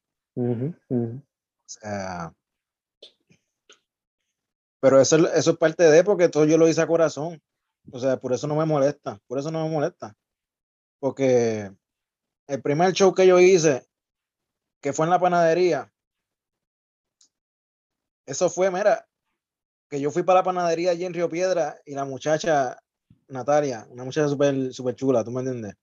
O 1.65 1.69
sea, 1.69 2.33
pero 4.79 4.99
eso, 4.99 5.15
es- 5.17 5.33
eso 5.35 5.51
es 5.51 5.57
parte 5.57 5.83
de, 5.83 6.03
porque 6.03 6.29
todo 6.29 6.45
yo 6.45 6.57
lo 6.57 6.67
hice 6.67 6.81
a 6.81 6.87
corazón. 6.87 7.41
O 7.91 7.99
sea, 7.99 8.17
por 8.17 8.33
eso 8.33 8.47
no 8.47 8.55
me 8.55 8.65
molesta, 8.65 9.21
por 9.27 9.37
eso 9.39 9.51
no 9.51 9.63
me 9.63 9.69
molesta. 9.71 10.15
Porque 10.99 11.71
el 12.47 12.61
primer 12.61 12.93
show 12.93 13.13
que 13.13 13.27
yo 13.27 13.39
hice, 13.39 13.85
que 14.81 14.93
fue 14.93 15.05
en 15.05 15.09
la 15.11 15.19
panadería, 15.19 15.91
eso 18.25 18.49
fue, 18.49 18.71
mira, 18.71 19.05
que 19.93 20.01
yo 20.01 20.09
fui 20.09 20.23
para 20.23 20.39
la 20.39 20.43
panadería 20.43 20.89
allí 20.89 21.05
en 21.05 21.13
Río 21.13 21.29
Piedra 21.29 21.79
y 21.85 21.93
la 21.93 22.03
muchacha, 22.03 22.79
Natalia, 23.27 23.85
una 23.91 24.03
muchacha 24.03 24.27
súper 24.27 24.73
super 24.73 24.95
chula, 24.95 25.23
¿tú 25.23 25.29
me 25.29 25.41
entiendes? 25.41 25.75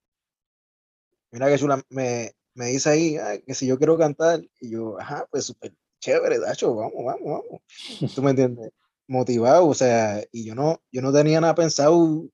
Mira 1.31 1.47
que 1.49 1.57
chula, 1.57 1.81
me, 1.91 2.33
me 2.55 2.67
dice 2.67 2.91
ahí 2.91 3.17
"Ay, 3.19 3.41
que 3.43 3.55
si 3.55 3.69
yo 3.69 3.79
quiero 3.79 3.97
cantar, 3.97 4.41
y 4.59 4.71
yo, 4.71 4.99
ajá, 4.99 5.29
pues 5.31 5.45
súper 5.45 5.73
chévere, 6.01 6.41
Dacho, 6.41 6.75
vamos, 6.75 7.05
vamos, 7.05 7.23
vamos. 7.25 8.13
¿Tú 8.13 8.21
me 8.21 8.31
entiendes? 8.31 8.73
Motivado, 9.07 9.69
o 9.69 9.75
sea, 9.75 10.25
y 10.33 10.45
yo 10.45 10.57
no, 10.57 10.83
yo 10.91 11.03
no 11.03 11.13
tenía 11.13 11.41
nada 11.41 11.55
pensado 11.55 12.29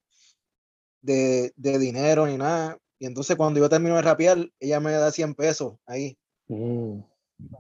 de, 1.02 1.52
de 1.56 1.78
dinero 1.78 2.26
ni 2.26 2.38
nada. 2.38 2.78
Y 2.99 3.04
entonces 3.04 3.37
cuando 3.37 3.61
yo 3.61 3.68
termino 3.68 3.97
de 3.97 4.02
rapear, 4.02 4.38
ella 4.61 4.80
me 4.80 4.92
da 4.92 5.12
100 5.12 5.35
pesos 5.35 5.75
ahí. 5.85 6.16
Mm, 6.49 7.00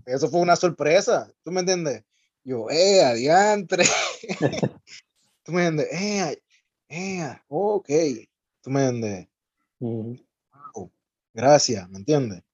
Eso 0.06 0.30
fue 0.30 0.40
una 0.40 0.56
sorpresa, 0.56 1.30
¿tú 1.44 1.52
me 1.52 1.60
entiendes? 1.60 2.02
Yo, 2.46 2.70
eh, 2.70 3.02
adiantre. 3.02 3.82
¿Tú 5.42 5.50
me 5.50 5.66
entiendes? 5.66 5.88
Eh, 6.00 6.42
eh, 6.88 7.40
ok. 7.48 7.88
¿Tú 8.62 8.70
me 8.70 8.86
entiendes? 8.86 9.28
Gracias, 11.34 11.90
¿me 11.90 11.98
entiendes? 11.98 12.44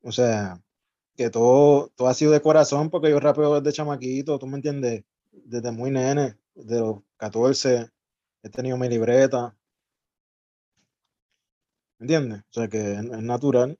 O 0.00 0.10
sea, 0.10 0.58
que 1.14 1.28
todo, 1.28 1.90
todo 1.94 2.08
ha 2.08 2.14
sido 2.14 2.32
de 2.32 2.40
corazón 2.40 2.88
porque 2.88 3.10
yo 3.10 3.20
rapeo 3.20 3.60
desde 3.60 3.76
chamaquito, 3.76 4.38
¿tú 4.38 4.46
me 4.46 4.56
entiendes? 4.56 5.04
Desde 5.30 5.70
muy 5.70 5.90
nene, 5.90 6.38
de 6.54 6.80
los 6.80 7.02
14, 7.18 7.90
he 8.42 8.48
tenido 8.48 8.78
mi 8.78 8.88
libreta. 8.88 9.54
¿Me 11.98 12.04
entiendes? 12.04 12.40
O 12.40 12.52
sea, 12.52 12.68
que 12.68 12.92
es, 12.94 12.98
es 12.98 13.22
natural. 13.22 13.78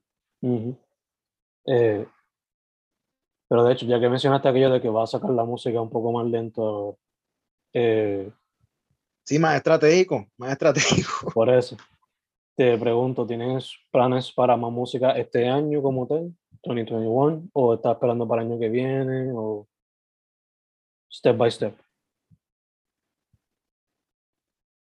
Eh, 1.67 2.07
pero 3.54 3.62
de 3.62 3.73
hecho, 3.73 3.87
ya 3.87 4.00
que 4.00 4.08
mencionaste 4.08 4.49
aquello 4.49 4.68
de 4.68 4.82
que 4.82 4.88
va 4.88 5.04
a 5.04 5.06
sacar 5.06 5.30
la 5.30 5.44
música 5.44 5.80
un 5.80 5.88
poco 5.88 6.11
más 6.11 6.26
lento, 6.26 6.99
eh, 7.73 8.28
Sí, 9.25 9.38
más 9.38 9.54
estratégico, 9.54 10.26
más 10.38 10.50
estratégico. 10.50 11.30
por 11.34 11.49
eso. 11.49 11.76
te 12.56 12.76
pregunto, 12.76 13.25
¿tienes 13.25 13.73
planes 13.92 14.32
para 14.32 14.56
más 14.56 14.73
música 14.73 15.12
este 15.12 15.49
año 15.49 15.80
como 15.82 16.04
tal, 16.04 16.34
2021? 16.64 17.50
¿O 17.52 17.75
estás 17.75 17.92
esperando 17.92 18.26
para 18.26 18.42
el 18.42 18.49
año 18.49 18.58
que 18.58 18.68
viene? 18.68 19.30
¿O 19.32 19.68
step 21.08 21.37
by 21.37 21.52
step? 21.52 21.78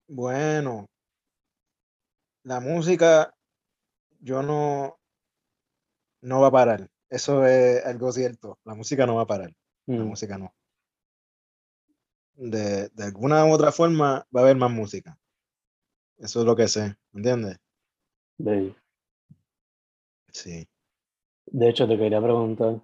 Bueno, 0.08 0.88
la 2.44 2.60
música, 2.60 3.36
yo 4.20 4.42
no, 4.42 4.98
no 6.24 6.42
va 6.42 6.48
a 6.48 6.52
parar. 6.52 6.90
Eso 7.10 7.46
es 7.46 7.86
algo 7.86 8.12
cierto. 8.12 8.60
La 8.66 8.76
música 8.76 9.06
no 9.06 9.16
va 9.16 9.22
a 9.24 9.28
parar. 9.28 9.52
La 9.86 10.04
Mm, 10.04 10.08
música 10.08 10.38
no. 10.38 10.54
De, 12.36 12.90
de 12.90 13.04
alguna 13.04 13.46
u 13.46 13.52
otra 13.52 13.72
forma 13.72 14.26
va 14.36 14.42
a 14.42 14.44
haber 14.44 14.58
más 14.58 14.70
música. 14.72 15.18
Eso 16.18 16.40
es 16.42 16.46
lo 16.46 16.56
que 16.56 16.68
sé, 16.68 16.96
¿entiendes? 17.14 17.58
bello. 18.38 18.76
Sí. 20.32 20.68
De 21.48 21.70
hecho, 21.70 21.88
te 21.88 21.98
quería 21.98 22.22
preguntar, 22.22 22.80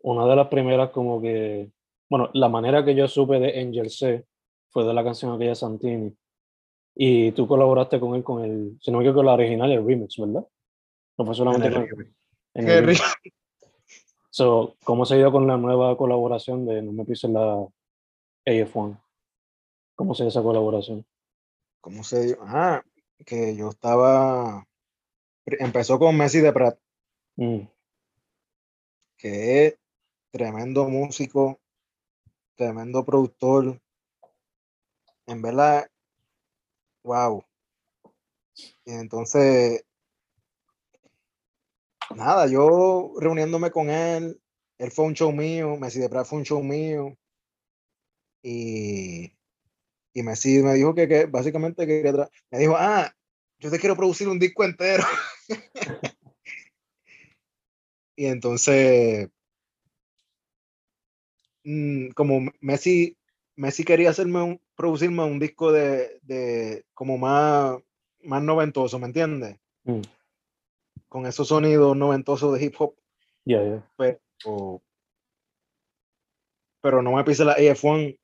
una 0.00 0.26
de 0.26 0.36
las 0.36 0.48
primeras 0.48 0.90
como 0.90 1.20
que, 1.20 1.70
bueno, 2.08 2.30
la 2.32 2.48
manera 2.48 2.84
que 2.84 2.94
yo 2.94 3.06
supe 3.06 3.38
de 3.38 3.60
Angel 3.60 3.90
C 3.90 4.24
fue 4.70 4.84
de 4.84 4.94
la 4.94 5.04
canción 5.04 5.32
aquella 5.34 5.54
Santini. 5.54 6.16
Y 6.94 7.32
tú 7.32 7.46
colaboraste 7.46 8.00
con 8.00 8.14
él 8.14 8.24
con 8.24 8.42
el, 8.44 8.78
si 8.80 8.90
no 8.90 8.98
me 8.98 9.04
equivoco, 9.04 9.18
con 9.18 9.26
la 9.26 9.34
original, 9.34 9.70
el 9.70 9.86
remix, 9.86 10.16
¿verdad? 10.18 10.46
No 11.18 11.26
fue 11.26 11.34
solamente 11.34 11.68
En 11.68 11.74
el 11.74 11.78
con- 11.80 11.88
remix. 11.88 12.16
en 12.54 12.64
Qué 12.64 12.72
el 12.78 12.80
remix. 12.86 13.00
So, 14.34 14.78
¿cómo 14.82 15.04
se 15.04 15.16
dio 15.16 15.30
con 15.30 15.46
la 15.46 15.58
nueva 15.58 15.94
colaboración 15.94 16.64
de 16.64 16.80
No 16.80 16.92
me 16.92 17.04
pises 17.04 17.28
la 17.28 17.68
AF1? 18.46 18.98
¿Cómo 19.94 20.14
se 20.14 20.22
dio 20.22 20.30
esa 20.30 20.42
colaboración? 20.42 21.04
¿Cómo 21.82 22.02
se 22.02 22.22
dio? 22.24 22.38
Ah, 22.40 22.82
que 23.26 23.54
yo 23.54 23.68
estaba. 23.68 24.66
Empezó 25.44 25.98
con 25.98 26.16
Messi 26.16 26.40
de 26.40 26.50
Prat, 26.50 26.78
Mm, 27.36 27.66
que 29.18 29.66
es 29.66 29.78
tremendo 30.30 30.88
músico, 30.88 31.60
tremendo 32.56 33.04
productor. 33.04 33.82
En 35.26 35.42
verdad, 35.42 35.90
wow. 37.04 37.44
Y 38.86 38.92
entonces, 38.92 39.84
nada, 42.16 42.46
yo 42.46 43.12
reuniéndome 43.18 43.70
con 43.70 43.90
él, 43.90 44.40
él 44.78 44.90
fue 44.90 45.04
un 45.06 45.14
show 45.14 45.32
mío, 45.32 45.76
Messi 45.76 46.00
de 46.00 46.08
Prat 46.08 46.26
fue 46.26 46.38
un 46.38 46.44
show 46.44 46.62
mío. 46.62 47.16
Y, 48.42 49.32
y 50.12 50.22
Messi 50.22 50.62
me 50.62 50.74
dijo 50.74 50.94
que, 50.94 51.06
que 51.08 51.26
básicamente 51.26 51.86
tra- 51.86 52.28
me 52.50 52.58
dijo, 52.58 52.74
ah, 52.76 53.14
yo 53.58 53.70
te 53.70 53.78
quiero 53.78 53.96
producir 53.96 54.28
un 54.28 54.38
disco 54.38 54.64
entero. 54.64 55.04
y 58.16 58.26
entonces, 58.26 59.28
mm, 61.64 62.08
como 62.10 62.50
Messi, 62.60 63.16
Messi 63.56 63.84
quería 63.84 64.10
hacerme 64.10 64.42
un, 64.42 64.60
producirme 64.74 65.24
un 65.24 65.38
disco 65.38 65.70
de, 65.72 66.18
de 66.22 66.84
como 66.94 67.18
más, 67.18 67.78
más 68.22 68.42
noventoso, 68.42 68.98
¿me 68.98 69.06
entiendes? 69.06 69.56
mm, 69.84 70.00
Con 71.12 71.26
esos 71.26 71.48
sonidos 71.48 71.94
noventosos 71.94 72.58
de 72.58 72.64
hip 72.64 72.74
hop, 72.78 72.94
pero, 73.98 74.82
pero 76.80 77.02
no 77.02 77.12
me 77.12 77.22
pise 77.22 77.44
la 77.44 77.54
AF1, 77.54 78.18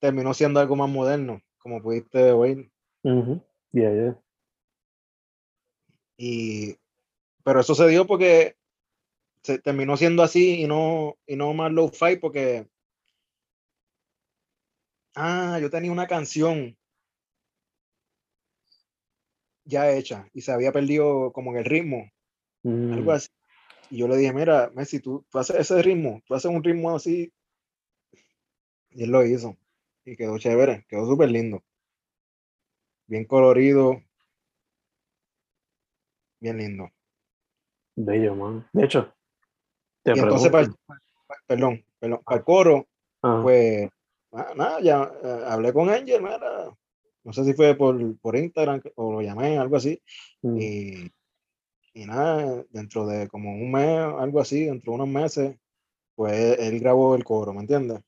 terminó 0.00 0.34
siendo 0.34 0.58
algo 0.58 0.74
más 0.74 0.90
moderno, 0.90 1.40
como 1.56 1.80
pudiste 1.80 2.32
oír. 2.32 2.68
Ujú, 3.04 3.40
ya, 3.70 3.92
ya. 3.92 4.20
Y, 6.16 6.76
pero 7.44 7.60
eso 7.60 7.76
se 7.76 7.86
dio 7.86 8.08
porque 8.08 8.56
se 9.44 9.60
terminó 9.60 9.96
siendo 9.96 10.24
así 10.24 10.62
y 10.62 10.66
no, 10.66 11.16
y 11.28 11.36
no 11.36 11.54
más 11.54 11.70
low 11.70 11.90
fi 11.90 12.16
porque 12.16 12.66
ah, 15.14 15.60
yo 15.60 15.70
tenía 15.70 15.92
una 15.92 16.08
canción 16.08 16.76
ya 19.64 19.90
hecha 19.90 20.28
y 20.32 20.42
se 20.42 20.52
había 20.52 20.72
perdido 20.72 21.32
como 21.32 21.52
en 21.52 21.58
el 21.58 21.64
ritmo, 21.64 22.10
algo 22.64 23.10
Mm, 23.10 23.14
así. 23.14 23.28
Y 23.90 23.98
yo 23.98 24.08
le 24.08 24.16
dije, 24.16 24.32
mira, 24.32 24.70
Messi, 24.74 25.00
tú, 25.00 25.24
tú 25.30 25.38
haces 25.38 25.56
ese 25.56 25.82
ritmo, 25.82 26.22
tú 26.26 26.34
haces 26.34 26.50
un 26.50 26.64
ritmo 26.64 26.94
así. 26.94 27.32
Y 28.90 29.04
él 29.04 29.10
lo 29.10 29.24
hizo. 29.24 29.56
Y 30.04 30.16
quedó 30.16 30.38
chévere, 30.38 30.84
quedó 30.88 31.06
súper 31.06 31.30
lindo. 31.30 31.62
Bien 33.06 33.24
colorido. 33.24 34.02
Bien 36.40 36.58
lindo. 36.58 36.90
bello, 37.96 38.34
man. 38.34 38.66
De 38.72 38.84
hecho, 38.84 39.14
te 40.02 40.12
y 40.14 40.18
entonces, 40.18 40.50
para, 40.50 40.68
perdón, 41.46 41.84
perdón, 41.98 42.20
para 42.24 42.38
el 42.38 42.44
coro, 42.44 42.86
Ajá, 43.22 43.42
pues, 43.42 43.90
ah, 44.32 44.52
nada, 44.56 44.80
ya 44.80 45.12
eh, 45.22 45.44
hablé 45.46 45.72
con 45.72 45.88
Angel, 45.88 46.22
mira, 46.22 46.76
no 47.24 47.32
sé 47.32 47.44
si 47.44 47.54
fue 47.54 47.74
por, 47.74 48.18
por 48.18 48.36
Instagram 48.36 48.82
o 48.96 49.12
lo 49.12 49.22
llamé, 49.22 49.58
algo 49.58 49.76
así. 49.76 50.00
mm, 50.42 50.58
Y, 50.60 51.10
y 51.94 52.06
nada, 52.06 52.64
dentro 52.70 53.06
de 53.06 53.28
como 53.28 53.52
un 53.52 53.72
mes, 53.72 53.98
algo 54.18 54.40
así, 54.40 54.66
dentro 54.66 54.92
de 54.92 54.96
unos 54.96 55.08
meses, 55.08 55.56
pues 56.14 56.58
él 56.58 56.78
grabó 56.80 57.14
el 57.14 57.24
coro, 57.24 57.52
¿me 57.52 57.60
entiendes? 57.60 58.00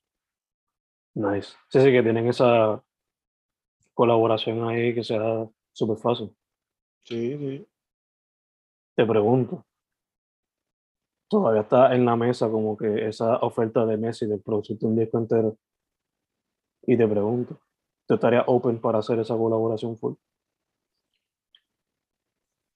nice. 1.15 1.55
Sí, 1.69 1.81
sí, 1.81 1.93
que 1.93 2.03
tienen 2.03 2.29
esa 2.29 2.83
colaboración 3.95 4.69
ahí 4.69 4.95
que 4.95 5.03
será 5.03 5.49
súper 5.73 5.97
fácil. 5.99 6.37
Sí, 7.05 7.37
sí. 7.39 7.69
Te 8.95 9.07
pregunto, 9.07 9.65
todavía 11.29 11.63
está 11.63 11.95
en 11.95 12.05
la 12.05 12.17
mesa 12.17 12.51
como 12.51 12.77
que 12.77 13.09
esa 13.09 13.37
oferta 13.39 13.85
de 13.87 13.97
Messi 13.97 14.27
de 14.27 14.39
producirte 14.39 14.87
un 14.87 14.97
disco 14.97 15.19
entero. 15.19 15.57
Y 16.83 16.97
te 16.97 17.07
pregunto, 17.09 17.61
¿tú 18.07 18.15
estarías 18.15 18.45
open 18.47 18.81
para 18.81 18.99
hacer 18.99 19.19
esa 19.19 19.37
colaboración 19.37 19.97
full? 19.97 20.15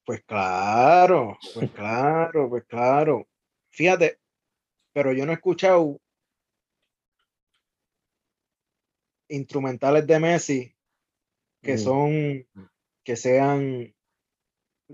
Pues 0.04 0.22
claro, 0.24 1.38
pues 1.54 1.70
claro, 1.74 2.48
pues 2.48 2.64
claro. 2.64 3.26
Fíjate, 3.70 4.18
pero 4.92 5.12
yo 5.12 5.24
no 5.24 5.32
he 5.32 5.36
escuchado 5.36 6.00
instrumentales 9.28 10.06
de 10.06 10.18
Messi 10.18 10.74
que 11.62 11.74
Mm, 11.74 11.78
son, 11.78 12.46
que 13.04 13.16
sean 13.16 13.94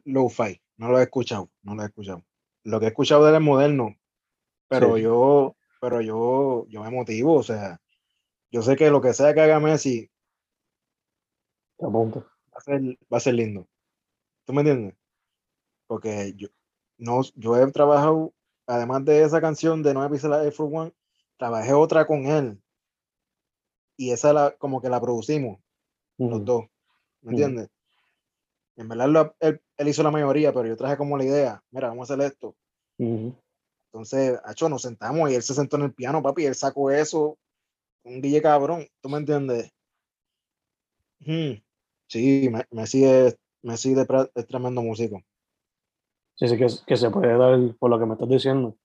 lo-fi. 0.05 0.61
No 0.77 0.89
lo 0.91 0.99
he 0.99 1.05
escuchado, 1.05 1.51
no 1.63 1.75
lo 1.75 1.83
he 1.83 1.87
escuchado. 1.87 2.25
Lo 2.65 2.79
que 2.81 2.87
he 2.87 2.89
escuchado 2.89 3.25
de 3.25 3.31
él 3.31 3.37
es 3.37 3.43
moderno, 3.43 3.97
pero 4.69 4.97
Sí. 4.97 5.03
yo, 5.03 5.57
pero 5.81 6.01
yo, 6.03 6.67
yo 6.69 6.83
me 6.83 6.91
motivo, 6.91 7.35
o 7.35 7.43
sea, 7.43 7.81
yo 8.51 8.63
sé 8.63 8.77
que 8.77 8.91
lo 8.91 9.01
que 9.01 9.15
sea 9.15 9.33
que 9.33 9.41
haga 9.41 9.61
Messi 9.61 10.11
va 12.55 12.59
a 12.59 12.61
ser, 12.61 12.81
va 13.13 13.17
a 13.19 13.21
ser 13.21 13.35
lindo. 13.35 13.67
¿Tú 14.45 14.53
me 14.53 14.61
entiendes? 14.63 14.95
Porque 15.87 16.33
yo, 16.37 16.49
no, 16.99 17.21
yo 17.35 17.57
he 17.57 17.71
trabajado, 17.73 18.33
además 18.67 19.05
de 19.05 19.23
esa 19.23 19.41
canción 19.41 19.83
de 19.83 19.95
9 19.95 20.11
Píxeles 20.11 20.39
Air 20.45 20.53
Force 20.53 20.77
One, 20.77 20.93
trabajé 21.37 21.73
otra 21.75 22.07
con 22.07 22.27
él. 22.27 22.61
Y 23.97 24.11
esa 24.11 24.33
la, 24.33 24.51
como 24.59 24.81
que 24.81 24.89
la 24.89 25.01
producimos, 25.01 25.59
los 26.31 26.45
dos. 26.45 26.65
¿Me 27.23 27.31
entiendes? 27.33 27.69
En 28.77 28.89
verdad 28.89 29.09
lo- 29.09 29.37
él, 29.41 29.61
él 29.79 29.89
hizo 29.89 30.03
la 30.03 30.11
mayoría, 30.11 30.53
pero 30.53 30.67
yo 30.69 30.77
traje 30.77 30.97
como 30.97 31.17
la 31.17 31.25
idea, 31.25 31.65
mira, 31.71 31.89
vamos 31.89 32.11
a 32.11 32.15
hacer 32.15 32.27
esto. 32.27 32.57
Entonces, 33.93 34.39
hecho, 34.51 34.69
nos 34.69 34.83
sentamos 34.83 35.31
y 35.31 35.35
él 35.35 35.43
se 35.43 35.55
sentó 35.55 35.77
en 35.77 35.85
el 35.85 35.95
piano, 35.95 36.23
papi, 36.23 36.43
y 36.43 36.47
él 36.47 36.55
sacó 36.55 36.91
eso, 36.91 37.39
un 38.05 38.21
DJ 38.21 38.43
cabrón, 38.43 38.87
¿tú 39.01 39.09
me 39.09 39.19
entiendes? 39.19 39.73
Ujú. 41.21 41.61
Sí, 42.09 42.49
me, 42.51 42.65
Messi 42.71 43.05
es, 43.05 43.37
Messi 43.63 43.95
de 43.95 44.07
es 44.35 44.47
tremendo 44.47 44.83
músico. 44.83 45.21
Sí, 46.35 46.49
sí, 46.49 46.57
que, 46.57 46.67
que 46.87 46.97
se 46.97 47.11
puede 47.11 47.37
dar, 47.37 47.75
por 47.79 47.91
lo 47.91 47.99
que 47.99 48.07
me 48.07 48.13
estás 48.15 48.29
diciendo, 48.29 48.77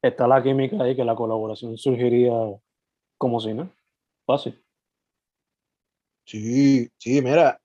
está 0.00 0.26
la 0.28 0.42
química 0.42 0.82
ahí, 0.82 0.94
que 0.94 1.04
la 1.04 1.16
colaboración 1.16 1.76
surgiría 1.76 2.32
como 3.18 3.40
si 3.40 3.52
no. 3.52 3.70
Fácil. 4.26 4.62
Sí, 6.26 6.88
sí, 6.98 7.20
mira. 7.20 7.60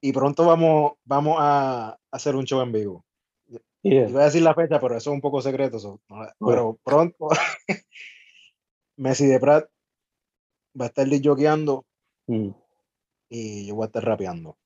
Y 0.00 0.12
pronto 0.12 0.46
vamos, 0.46 0.92
vamos 1.04 1.36
a 1.40 1.98
hacer 2.10 2.36
un 2.36 2.44
show 2.44 2.60
en 2.62 2.72
vivo. 2.72 3.04
Yeah. 3.82 4.08
Iba 4.08 4.22
a 4.22 4.24
decir 4.24 4.42
la 4.42 4.54
fecha, 4.54 4.80
pero 4.80 4.96
eso 4.96 5.10
es 5.10 5.14
un 5.14 5.20
poco 5.20 5.40
secreto. 5.42 5.78
so, 5.78 6.00
no 6.08 6.22
la- 6.22 6.34
pero 6.38 6.78
pronto 6.82 7.28
Messi 8.96 9.26
de 9.26 9.38
Prat 9.40 9.68
va 10.80 10.84
a 10.86 10.88
estar 10.88 11.06
disjoqueando 11.06 11.84
Mm, 12.30 12.50
y 13.28 13.66
yo 13.66 13.74
voy 13.74 13.84
a 13.84 13.86
estar 13.86 14.04
rapeando. 14.04 14.56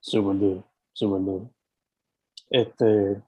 Súper 0.00 0.38
duro, 0.38 0.64
súper 0.92 1.20
duro. 1.22 1.50
Este, 2.48 3.22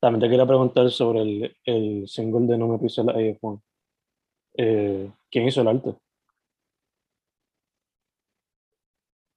también 0.00 0.20
te 0.20 0.28
quería 0.28 0.46
preguntar 0.46 0.90
sobre 0.90 1.22
el, 1.22 1.56
el 1.64 2.08
single 2.08 2.46
de 2.46 2.58
No 2.58 2.68
me 2.68 2.78
pises 2.78 3.04
la 3.04 3.12
AF1. 3.14 3.62
Eh, 4.54 5.10
¿Quién 5.30 5.48
hizo 5.48 5.60
el 5.62 5.68
arte? 5.68 5.94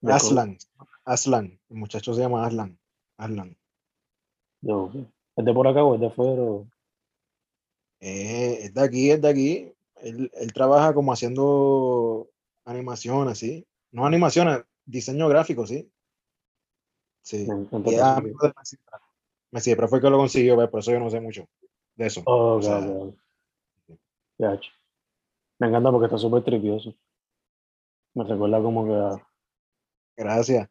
Aslan. 0.05 0.57
Aslan. 1.05 1.59
El 1.69 1.77
muchacho 1.77 2.13
se 2.13 2.21
llama 2.21 2.45
Aslan. 2.45 2.77
Aslan. 3.17 3.57
Yo, 4.61 4.91
¿Es 5.35 5.45
de 5.45 5.53
por 5.53 5.67
acá 5.67 5.83
o 5.83 5.95
es 5.95 6.01
de 6.01 6.07
afuera? 6.07 6.41
o- 6.41 6.67
Eh, 7.99 8.65
es 8.65 8.73
de 8.73 8.81
aquí, 8.81 9.11
es 9.11 9.21
de 9.21 9.29
aquí. 9.29 9.73
Él, 10.01 10.29
él 10.33 10.53
trabaja 10.53 10.93
como 10.93 11.13
haciendo 11.13 12.29
animaciones, 12.65 13.37
¿sí? 13.39 13.65
No 13.91 14.05
animaciones, 14.05 14.63
diseño 14.85 15.27
gráfico, 15.27 15.65
sí. 15.65 15.91
Sí. 17.21 17.45
Me 17.47 17.55
encanta 17.61 17.89
Y 17.89 17.93
es 17.93 17.99
esa 17.99 18.17
amigo 18.17 18.47
de 18.47 18.53
Messi 19.51 19.75
Pra 19.75 19.87
fue 19.87 20.01
que 20.01 20.09
lo 20.09 20.17
consiguió, 20.17 20.55
por 20.69 20.79
eso 20.79 20.91
yo 20.91 20.99
no 20.99 21.09
sé 21.09 21.21
mucho 21.21 21.47
de 21.95 22.07
eso. 22.07 22.21
Oh, 22.25 22.55
O 22.55 22.61
sea. 22.61 22.79
Ya, 24.39 24.59
Me 25.59 25.67
encanta 25.67 25.91
porque 25.91 26.05
está 26.05 26.17
súper 26.17 26.43
tripioso. 26.43 26.95
Me 28.15 28.23
recuerda 28.23 28.61
como 28.61 28.85
que 28.85 28.93
a 28.93 29.27
gracias. 30.17 30.69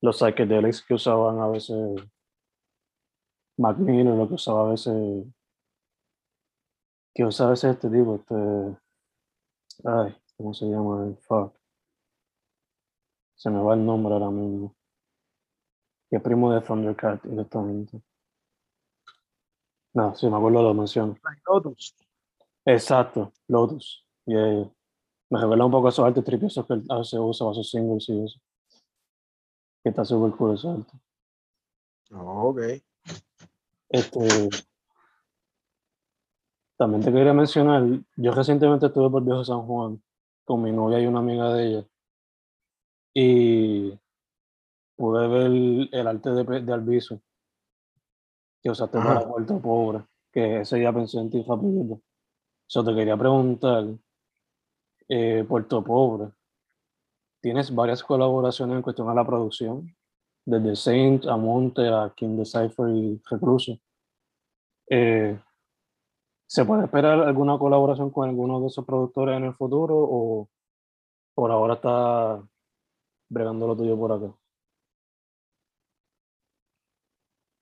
los 0.00 0.18
psychedelics 0.18 0.82
que 0.82 0.94
usaban 0.94 1.38
a 1.40 1.48
veces 1.48 1.76
Mac 3.58 3.76
Miller, 3.78 4.14
lo 4.14 4.28
que 4.28 4.34
usaba 4.34 4.68
a 4.68 4.70
veces. 4.70 5.26
Que 7.14 7.24
usa 7.24 7.46
a 7.46 7.50
veces 7.50 7.72
este 7.72 7.90
tipo, 7.90 8.16
este. 8.16 8.34
Ay, 9.84 10.16
¿cómo 10.36 10.54
se 10.54 10.66
llama? 10.66 11.14
Fuck. 11.22 11.59
Se 13.40 13.48
me 13.48 13.58
va 13.58 13.72
el 13.72 13.86
nombre 13.86 14.12
ahora 14.12 14.30
mismo. 14.30 14.76
Que 16.10 16.16
es 16.16 16.22
primo 16.22 16.52
de 16.52 16.60
Thundercat 16.60 17.22
directamente. 17.24 18.02
No, 19.94 20.14
si 20.14 20.28
me 20.28 20.36
acuerdo 20.36 20.62
lo 20.62 20.74
menciono. 20.74 21.16
Lotus. 21.46 21.96
Exacto, 22.66 23.32
Lotus. 23.48 24.06
Yeah, 24.26 24.46
yeah. 24.46 24.70
Me 25.30 25.40
recuerda 25.40 25.64
un 25.64 25.70
poco 25.70 25.88
esos 25.88 26.04
artes 26.04 26.22
tripiosos 26.22 26.66
que 26.66 26.74
él 26.74 26.84
veces 26.86 27.18
usa 27.18 27.46
para 27.46 27.54
sus 27.54 27.70
singles 27.70 28.06
y 28.10 28.24
eso. 28.24 28.38
Que 29.82 29.88
está 29.88 30.04
súper 30.04 30.36
cool 30.36 30.56
ese 30.56 30.68
arte. 30.68 30.92
Oh, 32.12 32.50
ok. 32.50 32.60
Este, 33.88 34.50
también 36.76 37.02
te 37.02 37.10
quería 37.10 37.32
mencionar, 37.32 37.84
yo 38.16 38.32
recientemente 38.32 38.84
estuve 38.84 39.08
por 39.08 39.24
Viejo 39.24 39.46
San 39.46 39.62
Juan 39.62 40.02
con 40.44 40.62
mi 40.62 40.72
novia 40.72 41.00
y 41.00 41.06
una 41.06 41.20
amiga 41.20 41.54
de 41.54 41.66
ella. 41.66 41.86
Y 43.14 43.98
pude 44.96 45.28
ver 45.28 45.88
el 45.92 46.06
arte 46.06 46.30
de, 46.30 46.60
de 46.60 46.72
Albizu, 46.72 47.20
que 48.62 48.70
usaste 48.70 48.98
Ajá. 48.98 49.08
para 49.08 49.28
Puerto 49.28 49.60
Pobre, 49.60 50.04
que 50.32 50.60
ese 50.60 50.76
día 50.76 50.92
pensé 50.92 51.18
en 51.18 51.30
ti 51.30 51.42
rapidito. 51.42 52.00
So, 52.66 52.84
te 52.84 52.94
quería 52.94 53.16
preguntar, 53.16 53.84
eh, 55.08 55.44
Puerto 55.48 55.82
Pobre, 55.82 56.30
tienes 57.40 57.74
varias 57.74 58.02
colaboraciones 58.04 58.76
en 58.76 58.82
cuestión 58.82 59.08
a 59.08 59.14
la 59.14 59.26
producción, 59.26 59.96
desde 60.44 60.76
Saint 60.76 61.26
a 61.26 61.36
Monte 61.36 61.88
a 61.88 62.12
King 62.14 62.36
Decipher 62.36 62.88
y 62.90 63.20
Recluso. 63.28 63.78
Eh, 64.88 65.38
¿Se 66.46 66.64
puede 66.64 66.84
esperar 66.84 67.20
alguna 67.20 67.58
colaboración 67.58 68.10
con 68.10 68.28
alguno 68.28 68.60
de 68.60 68.66
esos 68.66 68.84
productores 68.84 69.36
en 69.36 69.44
el 69.44 69.54
futuro 69.54 69.96
o 69.96 70.48
por 71.34 71.50
ahora 71.50 71.74
está 71.74 72.42
bregando 73.30 73.66
lo 73.66 73.76
tuyo 73.76 73.96
por 73.96 74.12
acá? 74.12 74.34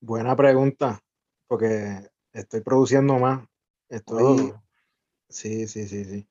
Buena 0.00 0.35
pregunta, 0.35 1.00
porque 1.46 2.11
estoy 2.33 2.61
produciendo 2.62 3.18
más. 3.18 3.46
Estoy. 3.88 4.52
Oh, 4.52 4.62
Sí, 5.28 5.68
sí, 5.68 5.87
sí, 5.87 6.04
sí. 6.04 6.26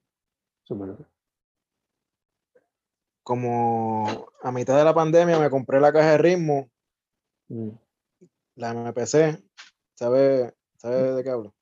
súper. 0.63 0.97
Como 3.21 4.27
a 4.41 4.51
mitad 4.51 4.75
de 4.75 4.83
la 4.83 4.93
pandemia 4.93 5.37
me 5.37 5.51
compré 5.51 5.79
la 5.79 5.93
caja 5.93 6.11
de 6.11 6.17
ritmo, 6.17 6.69
Mm, 7.49 7.69
la 8.55 8.71
MPC. 8.71 9.41
¿Sabe, 9.95 10.53
sabe 10.77 11.13
de 11.13 11.23
qué 11.23 11.29
hablo? 11.29 11.53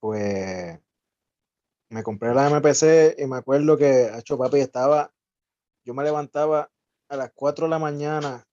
Pues 0.00 0.78
me 1.88 2.02
compré 2.02 2.34
la 2.34 2.50
MPC 2.50 3.16
y 3.18 3.26
me 3.26 3.36
acuerdo 3.36 3.76
que, 3.76 4.10
hecho 4.18 4.36
papi, 4.36 4.58
estaba. 4.60 5.12
Yo 5.84 5.94
me 5.94 6.04
levantaba 6.04 6.70
a 7.08 7.16
las 7.16 7.32
4 7.34 7.66
de 7.66 7.70
la 7.70 7.78
mañana 7.78 8.46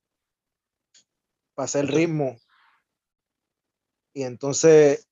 para 1.53 1.65
hacer 1.65 1.85
ritmo. 1.87 2.37
Y 4.13 4.23
entonces, 4.23 5.07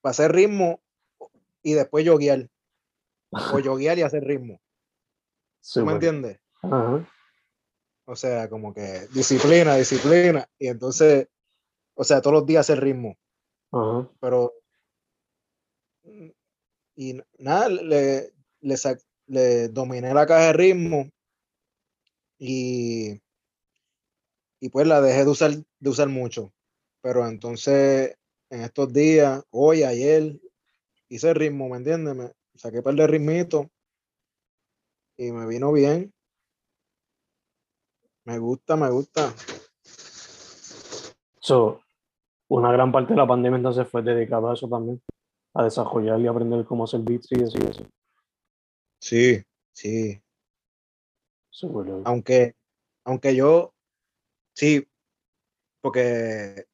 para 0.00 0.10
hacer 0.10 0.32
ritmo 0.32 0.80
y 1.62 1.74
después 1.74 2.04
yoguear. 2.04 2.48
O 3.30 3.58
yoguear 3.58 3.98
y 3.98 4.02
hacer 4.02 4.24
ritmo. 4.24 4.60
¿Tú 5.72 5.84
me 5.84 5.92
entiendes? 5.92 6.40
Ajá. 6.62 7.06
O 8.04 8.14
sea, 8.14 8.48
como 8.48 8.72
que 8.72 9.08
disciplina, 9.12 9.74
disciplina. 9.74 10.48
Y 10.58 10.68
entonces, 10.68 11.28
o 11.94 12.04
sea, 12.04 12.20
todos 12.20 12.34
los 12.34 12.46
días 12.46 12.60
hacer 12.60 12.80
ritmo. 12.80 13.16
Ajá. 13.72 14.08
Pero. 14.20 14.54
Y 16.94 17.20
nada, 17.38 17.68
le, 17.68 18.32
le, 18.60 18.76
le 19.26 19.68
dominé 19.68 20.14
la 20.14 20.26
caja 20.26 20.46
de 20.46 20.52
ritmo. 20.52 21.10
Y. 22.38 23.20
Y 24.60 24.68
pues 24.70 24.86
la 24.86 25.00
dejé 25.00 25.24
de 25.24 25.30
usar, 25.30 25.52
de 25.52 25.90
usar 25.90 26.08
mucho. 26.08 26.52
Pero 27.02 27.26
entonces, 27.26 28.16
en 28.50 28.62
estos 28.62 28.92
días, 28.92 29.44
hoy, 29.50 29.82
ayer, 29.82 30.40
hice 31.08 31.34
ritmo, 31.34 31.68
¿me 31.68 31.76
entiendes? 31.76 32.16
Me 32.16 32.32
saqué 32.54 32.78
un 32.78 32.84
par 32.84 32.94
de 32.94 33.06
ritmitos 33.06 33.66
y 35.16 35.30
me 35.32 35.46
vino 35.46 35.72
bien. 35.72 36.12
Me 38.24 38.38
gusta, 38.38 38.76
me 38.76 38.90
gusta. 38.90 39.32
So, 41.38 41.80
una 42.48 42.72
gran 42.72 42.90
parte 42.90 43.12
de 43.12 43.18
la 43.18 43.26
pandemia 43.26 43.58
entonces 43.58 43.88
fue 43.88 44.02
dedicada 44.02 44.50
a 44.50 44.54
eso 44.54 44.68
también, 44.68 45.00
a 45.54 45.62
desarrollar 45.64 46.20
y 46.20 46.26
aprender 46.26 46.64
cómo 46.64 46.84
hacer 46.84 47.00
beats 47.00 47.28
y 47.30 47.42
eso 47.42 47.58
y 47.58 47.66
eso. 47.70 47.86
Sí, 49.00 49.42
sí. 49.72 50.20
Aunque, 52.04 52.54
aunque 53.04 53.34
yo, 53.34 53.74
sí, 54.54 54.88
porque 55.80 56.66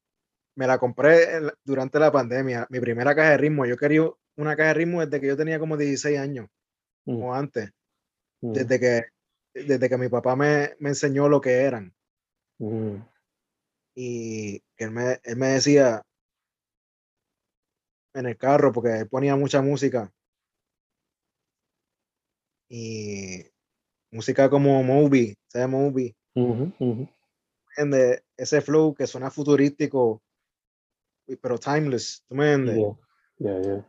me 0.55 0.67
la 0.67 0.77
compré 0.77 1.37
en 1.37 1.51
durante 1.63 1.99
la 1.99 2.11
pandemia. 2.11 2.67
Mi 2.69 2.79
primera 2.79 3.15
caja 3.15 3.31
de 3.31 3.37
ritmo, 3.37 3.65
yo 3.65 3.77
quería 3.77 4.09
una 4.35 4.55
caja 4.55 4.69
de 4.69 4.73
ritmo 4.73 5.05
desde 5.05 5.21
que 5.21 5.27
yo 5.27 5.37
tenía 5.37 5.59
como 5.59 5.77
16 5.77 6.19
años 6.19 6.47
Mm, 7.05 7.21
o 7.21 7.33
antes, 7.33 7.69
mm, 8.41 8.53
desde 8.53 8.79
que, 8.79 9.03
desde 9.53 9.89
que 9.89 9.97
mi 9.97 10.09
papá 10.09 10.35
me, 10.35 10.75
me 10.79 10.89
enseñó 10.89 11.27
lo 11.27 11.41
que 11.41 11.51
eran. 11.61 11.93
mm. 12.59 12.95
Y 13.95 14.59
que 14.75 14.85
él 14.85 14.91
me, 14.91 15.19
él 15.23 15.35
me 15.37 15.47
decía 15.49 16.01
en 18.15 18.25
el 18.25 18.37
carro, 18.37 18.71
porque 18.71 18.99
él 18.99 19.09
ponía 19.09 19.35
mucha 19.35 19.61
música. 19.61 20.11
Y 22.69 23.52
música 24.13 24.49
como 24.49 24.81
Moby, 24.83 25.35
¿sabes 25.47 25.67
Moby? 25.67 26.15
Ujú, 26.35 26.71
ujú. 26.79 27.09
¿Entiendes? 27.75 28.23
Ese 28.37 28.61
flow 28.61 28.93
que 28.93 29.07
suena 29.07 29.31
futurístico, 29.31 30.21
pero 31.41 31.57
timeless, 31.57 32.23
¿tú 32.27 32.35
me 32.35 32.53
entiendes? 32.53 32.95
Yeah, 33.39 33.59
yeah, 33.59 33.61
yeah. 33.61 33.87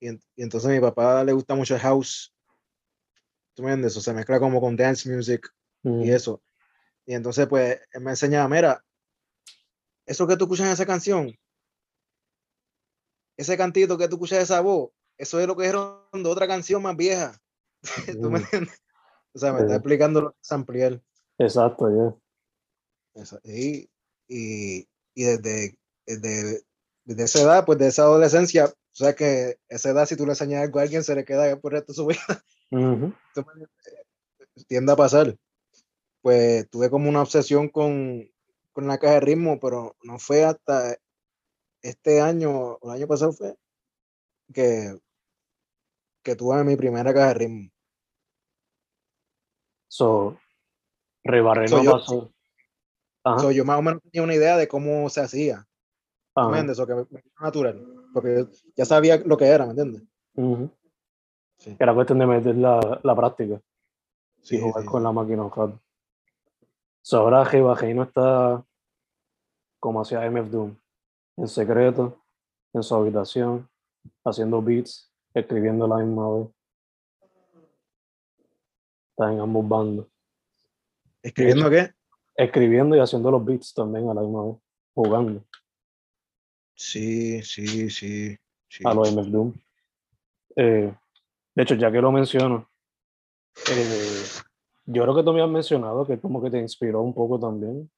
Y, 0.00 0.08
en- 0.08 0.22
y 0.36 0.42
entonces 0.42 0.70
a 0.70 0.72
mi 0.72 0.80
papá 0.80 1.22
le 1.24 1.32
gusta 1.32 1.54
mucho 1.54 1.74
el 1.74 1.80
house, 1.80 2.32
¿tú 3.54 3.62
me 3.62 3.70
entiendes? 3.70 3.96
O 3.96 4.00
se 4.00 4.14
mezcla 4.14 4.40
como 4.40 4.60
con 4.60 4.74
dance 4.76 5.08
music 5.10 5.52
y 5.82 5.88
Ujú. 5.88 6.04
eso. 6.12 6.42
Y 7.04 7.14
entonces, 7.14 7.46
pues, 7.46 7.78
él 7.92 8.00
me 8.00 8.10
enseñaba, 8.10 8.48
mira, 8.48 8.82
eso 10.06 10.26
que 10.26 10.36
tú 10.36 10.44
escuchas 10.44 10.66
en 10.66 10.72
esa 10.72 10.86
canción, 10.86 11.36
ese 13.36 13.56
cantito 13.56 13.98
que 13.98 14.08
tú 14.08 14.16
escuchas 14.16 14.38
de 14.38 14.44
esa 14.44 14.60
voz, 14.62 14.90
eso 15.18 15.38
es 15.40 15.46
lo 15.46 15.56
que 15.56 15.66
es 15.66 15.72
de 15.72 16.28
otra 16.28 16.46
canción 16.46 16.82
más 16.82 16.96
vieja. 16.96 17.38
¿Tú 18.20 18.30
me 18.30 18.38
entiendes? 18.38 18.82
O 19.32 19.38
sea, 19.38 19.52
me 19.52 19.60
está 19.60 19.74
explicando 19.74 20.20
lo 20.22 20.32
que 20.32 20.38
es 20.42 20.52
ampliar. 20.52 21.02
Exacto, 21.38 21.90
yeah. 21.90 22.16
Y, 23.44 23.90
y, 24.28 24.88
y 25.14 25.24
desde, 25.24 25.78
desde, 26.06 26.62
desde 27.04 27.22
esa 27.24 27.42
edad, 27.42 27.64
pues 27.64 27.78
de 27.78 27.88
esa 27.88 28.02
adolescencia, 28.02 28.66
o 28.66 28.94
sea 28.94 29.14
que 29.14 29.58
esa 29.68 29.90
edad, 29.90 30.06
si 30.06 30.16
tú 30.16 30.24
le 30.24 30.32
enseñas 30.32 30.62
algo 30.62 30.78
a 30.78 30.82
alguien, 30.82 31.04
se 31.04 31.14
le 31.14 31.24
queda 31.24 31.54
por 31.56 31.74
el 31.74 31.80
resto 31.80 31.92
de 31.92 31.96
su 31.96 32.06
vida. 32.06 32.42
Ujú. 32.70 33.12
¿Tú 33.34 33.44
me 33.44 33.52
entiendes? 33.52 34.66
Tiende 34.66 34.92
a 34.92 34.96
pasar. 34.96 35.36
Pues 36.22 36.68
tuve 36.70 36.90
como 36.90 37.08
una 37.08 37.22
obsesión 37.22 37.68
con, 37.68 38.28
con 38.72 38.86
la 38.86 38.98
caja 38.98 39.14
de 39.14 39.20
ritmo, 39.20 39.60
pero 39.60 39.96
no 40.02 40.18
fue 40.18 40.44
hasta 40.44 40.96
este 41.82 42.20
año, 42.20 42.78
o 42.80 42.90
el 42.90 42.96
año 42.96 43.06
pasado 43.06 43.32
fue, 43.32 43.56
que, 44.52 44.98
que 46.22 46.34
tuve 46.34 46.64
mi 46.64 46.76
primera 46.76 47.12
caja 47.14 47.28
de 47.28 47.34
ritmo. 47.34 47.70
So, 49.96 50.36
Rebarré 51.24 51.68
So, 51.68 51.82
yo- 51.82 51.92
pasó. 51.92 52.30
Ajá, 53.24 53.38
So, 53.40 53.50
yo 53.50 53.64
más 53.64 53.78
o 53.78 53.82
menos 53.82 54.02
tenía 54.02 54.22
una 54.22 54.34
idea 54.34 54.56
de 54.58 54.68
cómo 54.68 55.08
se 55.08 55.22
hacía, 55.22 55.66
¿tú 56.34 56.40
ajá. 56.40 56.50
me 56.50 56.58
entiendes? 56.60 56.78
O 56.78 56.86
que 56.86 56.94
me, 56.94 57.22
natural, 57.40 57.82
porque 58.12 58.46
ya 58.76 58.84
sabía 58.84 59.16
lo 59.24 59.36
que 59.38 59.46
era, 59.46 59.64
¿me 59.64 59.70
entiendes? 59.70 60.02
Sí. 61.58 61.74
Era 61.78 61.94
cuestión 61.94 62.18
de 62.18 62.26
meter 62.26 62.54
la, 62.56 63.00
la 63.02 63.16
práctica. 63.16 63.60
y 64.42 64.60
jugar 64.60 64.84
con 64.84 65.02
la 65.02 65.12
máquina 65.12 65.48
FAT. 65.48 65.70
So, 67.02 67.20
ahora 67.20 67.50
no 67.94 68.02
está 68.02 68.64
como 69.80 70.02
hacía 70.02 70.24
MF 70.26 70.50
Doom, 70.50 70.76
en 71.38 71.48
secreto, 71.48 72.22
en 72.74 72.82
su 72.82 72.94
habitación, 72.94 73.66
haciendo 74.24 74.60
beats, 74.60 75.10
escribiendo 75.32 75.88
la 75.88 75.96
misma 75.96 76.28
vez. 76.36 76.48
Está 79.16 79.32
en 79.32 79.40
ambos 79.40 79.66
bandos. 79.66 80.06
¿Escribiendo 81.22 81.70
qué? 81.70 81.90
Escribiendo 82.34 82.96
y 82.96 83.00
haciendo 83.00 83.30
los 83.30 83.42
beats 83.42 83.72
también 83.72 84.10
a 84.10 84.12
la 84.12 84.20
misma 84.20 84.44
vez, 84.44 84.56
jugando. 84.94 85.42
Sí, 86.74 87.42
sí, 87.42 87.88
sí. 87.88 88.36
A 88.84 88.92
los 88.92 89.10
MF 89.10 89.28
Doom. 89.28 89.54
Eh, 90.56 90.94
de 91.54 91.62
hecho, 91.62 91.76
ya 91.76 91.90
que 91.90 92.02
lo 92.02 92.12
menciono, 92.12 92.68
eh, 93.70 94.22
yo 94.84 95.02
creo 95.04 95.16
que 95.16 95.22
tú 95.22 95.32
me 95.32 95.42
has 95.42 95.48
mencionado 95.48 96.06
que 96.06 96.20
como 96.20 96.42
que 96.42 96.50
te 96.50 96.58
inspiró 96.58 97.00
un 97.00 97.14
poco 97.14 97.40
también. 97.40 97.90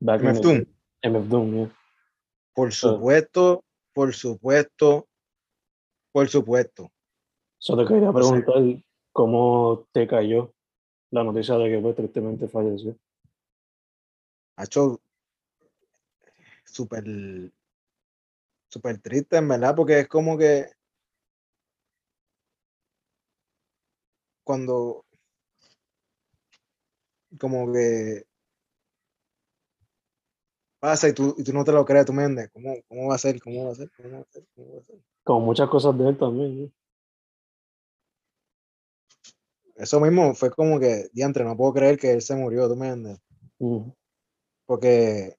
MF 0.00 0.40
Doom. 0.40 0.64
MF 1.02 1.28
Doom, 1.28 1.70
Por 2.54 2.72
supuesto, 2.72 3.62
por 3.92 4.14
supuesto, 4.14 5.06
por 6.10 6.26
supuesto. 6.26 6.90
Solo 7.58 7.86
te 7.86 7.92
quería 7.92 8.10
preguntar 8.10 8.62
cómo 9.14 9.86
te 9.92 10.08
cayó 10.08 10.52
la 11.10 11.22
noticia 11.24 11.56
de 11.56 11.70
que 11.70 11.78
pues, 11.80 11.96
tristemente 11.96 12.48
falleció. 12.48 12.96
Ha 14.56 14.64
hecho 14.64 15.00
súper 16.64 17.04
súper 18.68 19.00
triste, 19.00 19.36
en 19.36 19.48
verdad, 19.48 19.74
porque 19.76 20.00
es 20.00 20.08
como 20.08 20.36
que 20.36 20.66
cuando 24.42 25.04
como 27.38 27.72
que 27.72 28.24
pasa 30.80 31.08
y 31.08 31.12
tú, 31.14 31.34
y 31.38 31.44
tú 31.44 31.52
no 31.52 31.64
te 31.64 31.72
lo 31.72 31.84
crees, 31.84 32.04
tú 32.04 32.12
me 32.12 32.24
entiendes. 32.24 32.50
¿Cómo, 32.52 32.74
¿Cómo 32.88 33.08
va 33.08 33.14
a 33.14 33.18
ser? 33.18 33.40
¿Cómo 33.40 33.66
va 33.66 33.72
a 33.72 33.74
ser? 33.76 33.90
¿Cómo 33.96 34.10
va 34.16 34.20
a 34.20 34.24
ser? 34.32 34.44
¿Cómo 34.56 34.74
va 34.74 34.80
a 34.80 34.82
ser? 34.82 34.96
Como 35.22 35.46
muchas 35.46 35.68
cosas 35.68 35.96
de 35.96 36.08
él 36.08 36.18
también. 36.18 36.72
Eso 39.74 40.00
mismo 40.00 40.34
fue 40.34 40.50
como 40.50 40.78
que, 40.78 41.08
diantre, 41.12 41.44
no 41.44 41.56
puedo 41.56 41.74
creer 41.74 41.98
que 41.98 42.12
él 42.12 42.22
se 42.22 42.36
murió, 42.36 42.68
tú 42.68 42.76
me 42.76 42.88
entiendes. 42.88 43.20
Porque 44.66 45.36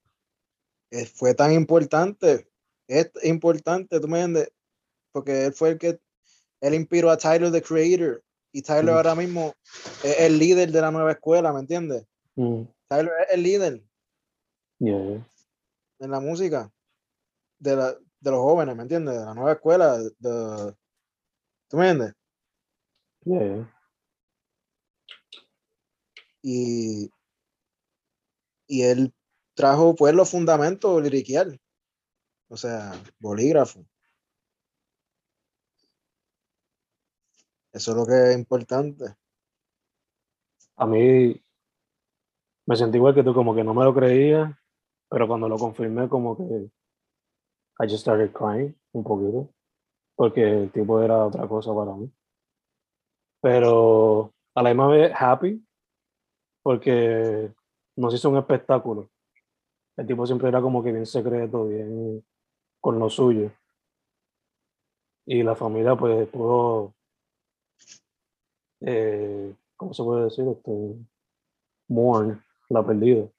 fue 1.14 1.34
tan 1.34 1.52
importante, 1.54 2.48
es 2.88 3.12
importante, 3.24 4.00
tú 4.00 4.08
me 4.08 4.22
entiendes, 4.22 4.52
porque 5.12 5.46
él 5.46 5.54
fue 5.54 5.70
el 5.70 5.78
que, 5.78 6.00
él 6.62 6.74
inspiró 6.74 7.10
a 7.12 7.18
Tyler, 7.18 7.52
the 7.52 7.62
creator, 7.62 8.24
y 8.52 8.62
Tyler 8.62 8.96
ahora 8.96 9.16
mismo 9.16 9.54
es 10.04 10.20
el 10.20 10.40
líder 10.40 10.72
de 10.72 10.82
la 10.82 10.92
nueva 10.92 11.12
escuela, 11.12 11.52
¿me 11.52 11.60
entiendes? 11.60 12.06
Tyler 12.88 13.14
es 13.28 13.34
el 13.34 13.44
líder. 13.44 13.84
Yeah 14.80 15.26
en 16.00 16.12
la 16.12 16.20
música 16.20 16.72
de, 17.60 17.76
la, 17.76 17.94
de 17.94 18.32
los 18.32 18.40
jóvenes, 18.40 18.76
¿me 18.76 18.84
entiendes? 18.84 19.18
De 19.18 19.26
la 19.26 19.34
nueva 19.34 19.54
escuela. 19.54 19.98
De, 19.98 20.74
¿Tú 21.70 21.78
me 21.78 21.90
entiendes? 21.90 22.16
Y, 26.48 27.10
y 28.68 28.84
él 28.84 29.12
trajo 29.56 29.96
pues 29.96 30.14
los 30.14 30.30
fundamentos 30.30 31.02
liriquial, 31.02 31.60
o 32.48 32.56
sea, 32.56 32.94
bolígrafo. 33.18 33.84
Eso 37.74 37.92
es 37.92 37.98
lo 37.98 38.06
que 38.06 38.32
es 38.32 38.38
importante. 38.38 39.06
A 40.76 40.86
mí 40.86 41.42
me 42.68 42.76
sentí 42.76 42.98
igual 42.98 43.16
que 43.16 43.24
tú, 43.24 43.34
como 43.34 43.56
que 43.56 43.64
no 43.64 43.74
me 43.74 43.84
lo 43.84 43.96
creía 43.96 44.56
pero 45.10 45.28
cuando 45.28 45.48
lo 45.48 45.58
confirmé, 45.58 46.10
como 46.10 46.36
que 46.36 46.70
I 47.80 47.88
just 47.90 48.02
started 48.02 48.32
crying 48.32 48.76
un 48.94 49.04
poquito, 49.04 49.50
porque 50.16 50.42
el 50.42 50.72
tipo 50.72 51.02
era 51.02 51.26
otra 51.26 51.48
cosa 51.48 51.74
para 51.74 51.94
mí. 51.94 52.12
Pero 53.42 54.34
a 54.56 54.64
la 54.64 54.70
misma 54.70 54.88
vez 54.88 55.14
happy, 55.16 55.66
porque 56.66 57.54
nos 57.96 58.12
hizo 58.16 58.28
un 58.28 58.38
espectáculo. 58.38 59.12
El 59.96 60.08
tipo 60.08 60.26
siempre 60.26 60.48
era 60.50 60.64
como 60.64 60.84
que 60.84 60.92
bien 60.92 61.06
secreto, 61.06 61.68
bien 61.68 62.26
con 62.82 62.98
lo 62.98 63.08
suyo. 63.08 63.52
Y 65.28 65.44
la 65.44 65.56
familia 65.56 65.96
pues 65.96 66.28
pudo, 66.30 66.96
eh, 68.82 69.56
¿cómo 69.76 69.94
se 69.94 70.04
puede 70.04 70.24
decir? 70.24 70.48
Este, 70.48 70.72
mourn 71.88 72.44
la 72.70 72.84
perdida. 72.84 73.30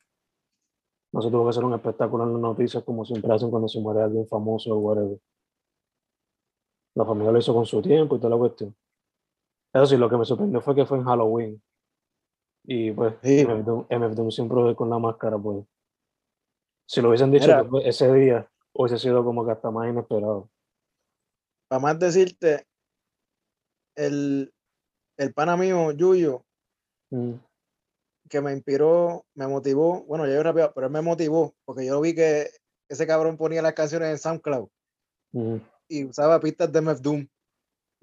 No 1.10 1.20
se 1.20 1.28
tuvo 1.28 1.42
que 1.46 1.50
hacer 1.50 1.64
un 1.64 1.74
espectáculo 1.74 2.22
en 2.22 2.32
las 2.34 2.40
noticias 2.40 2.84
como 2.84 3.04
siempre 3.04 3.34
hacen 3.34 3.50
cuando 3.50 3.66
se 3.66 3.80
muere 3.80 4.02
alguien 4.02 4.28
famoso 4.28 4.72
o 4.72 4.78
whatever. 4.78 5.18
La 6.94 7.04
familia 7.04 7.32
lo 7.32 7.40
hizo 7.40 7.52
con 7.52 7.66
su 7.66 7.82
tiempo 7.82 8.14
y 8.14 8.18
toda 8.20 8.30
la 8.30 8.38
cuestión. 8.38 8.72
Eso 9.72 9.86
sí, 9.86 9.96
lo 9.96 10.08
que 10.08 10.16
me 10.16 10.24
sorprendió 10.24 10.60
fue 10.60 10.76
que 10.76 10.86
fue 10.86 10.98
en 10.98 11.04
Halloween. 11.04 11.60
Y 12.66 12.92
pues 12.92 13.14
MF, 13.22 14.14
Doom, 14.14 14.30
siempre 14.30 14.74
con 14.74 14.90
la 14.90 14.98
máscara, 14.98 15.38
pues. 15.38 15.64
Si 16.88 17.00
lo 17.00 17.08
hubiesen 17.08 17.30
dicho 17.30 17.80
ese 17.80 18.12
día, 18.12 18.48
hubiese 18.72 18.98
sido 18.98 19.24
como 19.24 19.44
que 19.44 19.52
hasta 19.52 19.70
más 19.70 19.88
inesperado. 19.88 20.48
Para 21.68 21.80
más 21.80 21.98
decirte, 21.98 22.64
el, 23.96 24.52
el 25.16 25.34
pana 25.34 25.56
mío, 25.56 25.90
Yuyo, 25.92 26.44
mm 27.10 27.34
que 28.28 28.40
me 28.40 28.52
inspiró, 28.52 29.24
me 29.34 29.46
motivó, 29.46 30.04
bueno, 30.04 30.26
yo 30.26 30.42
rápido, 30.42 30.72
pero 30.74 30.86
él 30.86 30.92
me 30.92 31.00
motivó, 31.00 31.54
porque 31.64 31.86
yo 31.86 32.00
vi 32.00 32.14
que 32.14 32.50
ese 32.88 33.06
cabrón 33.06 33.36
ponía 33.36 33.62
las 33.62 33.74
canciones 33.74 34.10
en 34.10 34.18
SoundCloud 34.18 34.68
y 35.88 36.04
usaba 36.04 36.40
pistas 36.40 36.72
de 36.72 36.80
MF 36.80 37.00
Doom. 37.00 37.28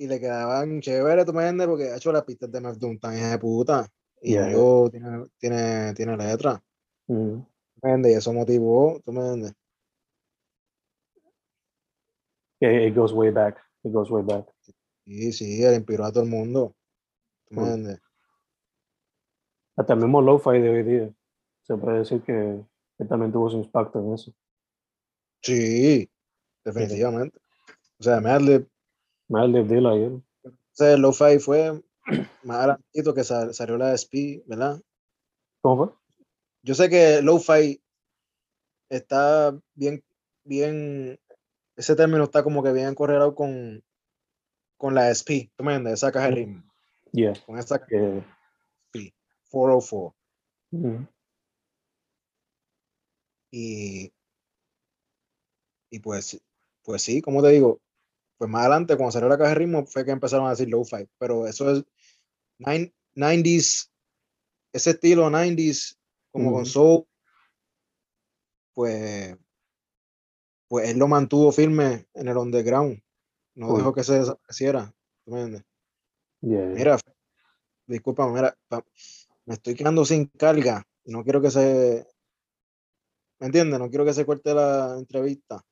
y 0.02 0.08
le 0.08 0.20
quedaban 0.20 0.82
chévere, 0.82 1.24
tú 1.24 1.32
me 1.32 1.44
entiendes, 1.44 1.68
porque 1.68 1.92
ha 1.92 1.98
hecho 1.98 2.12
las 2.12 2.24
pistas 2.24 2.52
de 2.52 2.60
MF 2.60 2.80
Doom 2.80 2.98
de 3.00 3.38
puta. 3.38 3.88
Y 4.20 4.34
yo 4.34 4.90
tiene, 4.90 5.28
tiene, 5.38 5.94
tiene 5.94 6.18
letra. 6.18 6.60
Y 7.08 8.08
eso 8.08 8.34
motivó, 8.34 9.00
tú 9.06 9.14
me 9.14 9.22
entiendes. 9.22 9.54
it 12.62 12.96
goes 12.96 13.12
way 13.14 13.30
back. 13.30 13.58
It 13.84 13.92
goes 13.92 14.10
way 14.10 14.24
back. 14.24 14.48
Sí, 15.06 15.32
sí, 15.32 15.64
él 15.64 15.76
inspiró 15.76 16.06
a 16.06 16.12
todo 16.12 16.24
el 16.24 16.30
mundo. 16.30 16.76
Hasta 19.76 19.94
el 19.94 20.00
mismo 20.00 20.20
lo-fi 20.20 20.60
de 20.60 20.70
hoy 20.70 20.84
día. 20.84 21.14
Se 21.62 21.78
puede 21.78 22.00
decir 22.00 22.24
que 22.24 22.64
él 22.98 23.08
también 23.08 23.32
tuvo 23.32 23.52
su 23.52 23.58
impacto 23.58 24.00
en 24.00 24.14
eso. 24.14 24.34
Sí, 25.44 26.10
definitivamente. 26.66 27.40
O 28.00 28.04
sea, 28.04 28.20
Madlib. 28.20 28.71
Madlib, 29.32 29.66
dile 29.68 29.90
a 29.90 29.94
él. 29.94 30.24
O 30.44 30.52
sea, 30.74 30.94
el 30.94 31.02
lo-fi 31.02 31.40
fue 31.40 31.82
más 32.44 32.58
adelantito 32.58 33.14
que 33.14 33.24
salió 33.24 33.78
la 33.78 33.94
SP, 33.96 34.44
¿verdad? 34.46 34.82
¿Cómo 35.62 35.86
fue? 35.86 35.96
Yo 36.64 36.76
sé 36.76 36.90
que 36.90 37.22
lo-fi 37.22 37.82
está 38.90 39.58
bien, 39.74 40.04
bien, 40.44 41.18
ese 41.78 41.96
término 41.96 42.26
está 42.26 42.44
como 42.44 42.62
que 42.62 42.74
bien 42.74 42.94
correlado 42.94 43.34
con, 43.34 43.82
con 44.78 44.94
la 44.94 45.10
SP, 45.16 45.50
¿tú 45.56 45.64
me 45.64 45.76
entiendes? 45.76 45.94
Esa 45.94 46.12
caja 46.12 46.28
de 46.28 46.36
ritmo. 46.36 46.64
Yeah. 47.14 47.34
Con 47.46 47.58
esa 47.58 47.80
caja 47.80 47.96
de 47.96 48.18
SP, 48.92 49.16
404. 49.50 50.16
Y, 53.54 54.14
y 55.90 56.00
pues, 56.00 56.42
pues 56.84 57.02
sí, 57.02 57.22
como 57.22 57.42
te 57.42 57.50
digo, 57.50 57.80
pues 58.42 58.50
más 58.50 58.62
adelante, 58.62 58.98
cuando 58.98 59.12
salió 59.12 59.30
la 59.30 59.38
caja 59.38 59.50
de 59.50 59.56
ritmo, 59.56 59.86
fue 59.86 60.04
que 60.04 60.10
empezaron 60.10 60.48
a 60.48 60.50
decir 60.50 60.68
low-fi. 60.68 61.08
Pero 61.20 61.46
eso 61.46 61.70
es 61.70 61.86
90s, 62.58 63.92
ese 64.74 64.90
estilo 64.90 65.30
90s, 65.30 65.96
como 66.32 66.52
con 66.52 66.66
soul, 66.66 67.06
pues, 68.74 69.38
pues 70.68 70.90
él 70.90 70.98
lo 70.98 71.08
mantuvo 71.08 71.52
firme 71.52 72.08
en 72.16 72.30
el 72.30 72.36
underground. 72.36 73.00
No 73.54 73.78
dejó 73.78 73.94
que 73.94 74.04
se 74.04 74.18
desapareciera. 74.18 74.92
Mira, 76.42 76.98
disculpa, 77.86 78.28
mira, 78.28 78.58
me 79.46 79.54
estoy 79.54 79.76
quedando 79.76 80.04
sin 80.04 80.26
carga 80.26 80.84
y 81.04 81.12
no 81.12 81.24
quiero 81.24 81.44
que 81.44 81.52
se. 81.52 82.08
¿Me 83.40 83.46
entiendes? 83.46 83.80
No 83.80 83.88
quiero 83.92 84.04
que 84.04 84.16
se 84.16 84.26
corte 84.26 84.52
la 84.52 84.96
entrevista. 84.98 85.64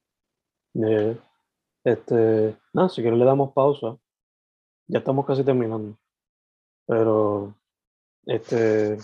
Este, 1.83 2.57
no, 2.73 2.89
si 2.89 3.01
quieres 3.01 3.19
le 3.19 3.25
damos 3.25 3.53
pausa. 3.53 3.97
Ya 4.87 4.99
estamos 4.99 5.25
casi 5.25 5.43
terminando. 5.43 5.97
Pero, 6.87 7.55
este, 8.25 8.97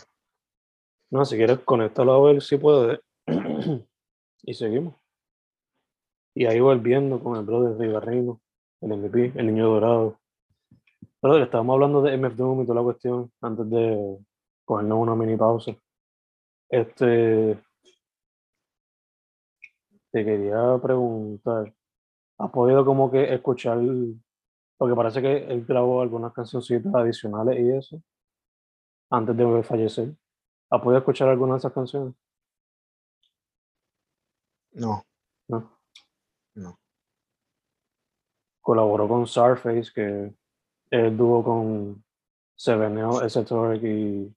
no, 1.11 1.25
si 1.25 1.37
quieres 1.37 1.59
conectarlo 1.59 2.13
a 2.13 2.31
ver 2.31 2.41
si 2.41 2.57
puede. 2.57 3.01
y 4.43 4.53
seguimos. 4.53 4.95
Y 6.35 6.45
ahí 6.45 6.59
volviendo 6.59 7.21
con 7.21 7.37
el 7.37 7.45
brother 7.45 7.77
Ribarrino 7.77 8.41
el 8.81 8.97
MVP, 8.97 9.33
el 9.35 9.47
niño 9.47 9.69
dorado. 9.69 10.19
Pero 11.21 11.37
estábamos 11.37 11.73
hablando 11.75 12.01
de 12.01 12.17
MF 12.17 12.35
Doom 12.35 12.61
y 12.61 12.65
toda 12.65 12.75
la 12.81 12.83
cuestión 12.83 13.31
antes 13.41 13.69
de 13.69 14.17
cogernos 14.65 14.99
una 14.99 15.15
mini 15.15 15.37
pausa. 15.37 15.75
Este. 16.69 17.57
Te 20.11 20.23
quería 20.25 20.79
preguntar. 20.81 21.73
¿Has 22.37 22.51
podido 22.51 22.85
como 22.85 23.09
que 23.11 23.33
escuchar? 23.33 23.79
Porque 24.77 24.95
parece 24.95 25.21
que 25.21 25.37
él 25.45 25.65
grabó 25.65 26.01
algunas 26.01 26.33
cancioncitas 26.33 26.93
adicionales 26.93 27.59
y 27.59 27.71
eso. 27.71 28.01
Antes 29.09 29.37
de 29.37 29.63
fallecer. 29.63 30.15
¿Has 30.69 30.81
podido 30.81 30.99
escuchar 30.99 31.29
alguna 31.29 31.53
de 31.53 31.59
esas 31.59 31.73
canciones? 31.73 32.13
No, 34.73 35.05
No. 35.47 35.79
No. 36.55 36.79
Colaboró 38.61 39.07
con 39.07 39.27
Starface, 39.27 39.91
que 39.93 40.35
él 40.89 41.17
dúo 41.17 41.43
con 41.43 42.03
Seveneo, 42.55 43.21
Esoteric 43.21 43.83
y 43.83 44.35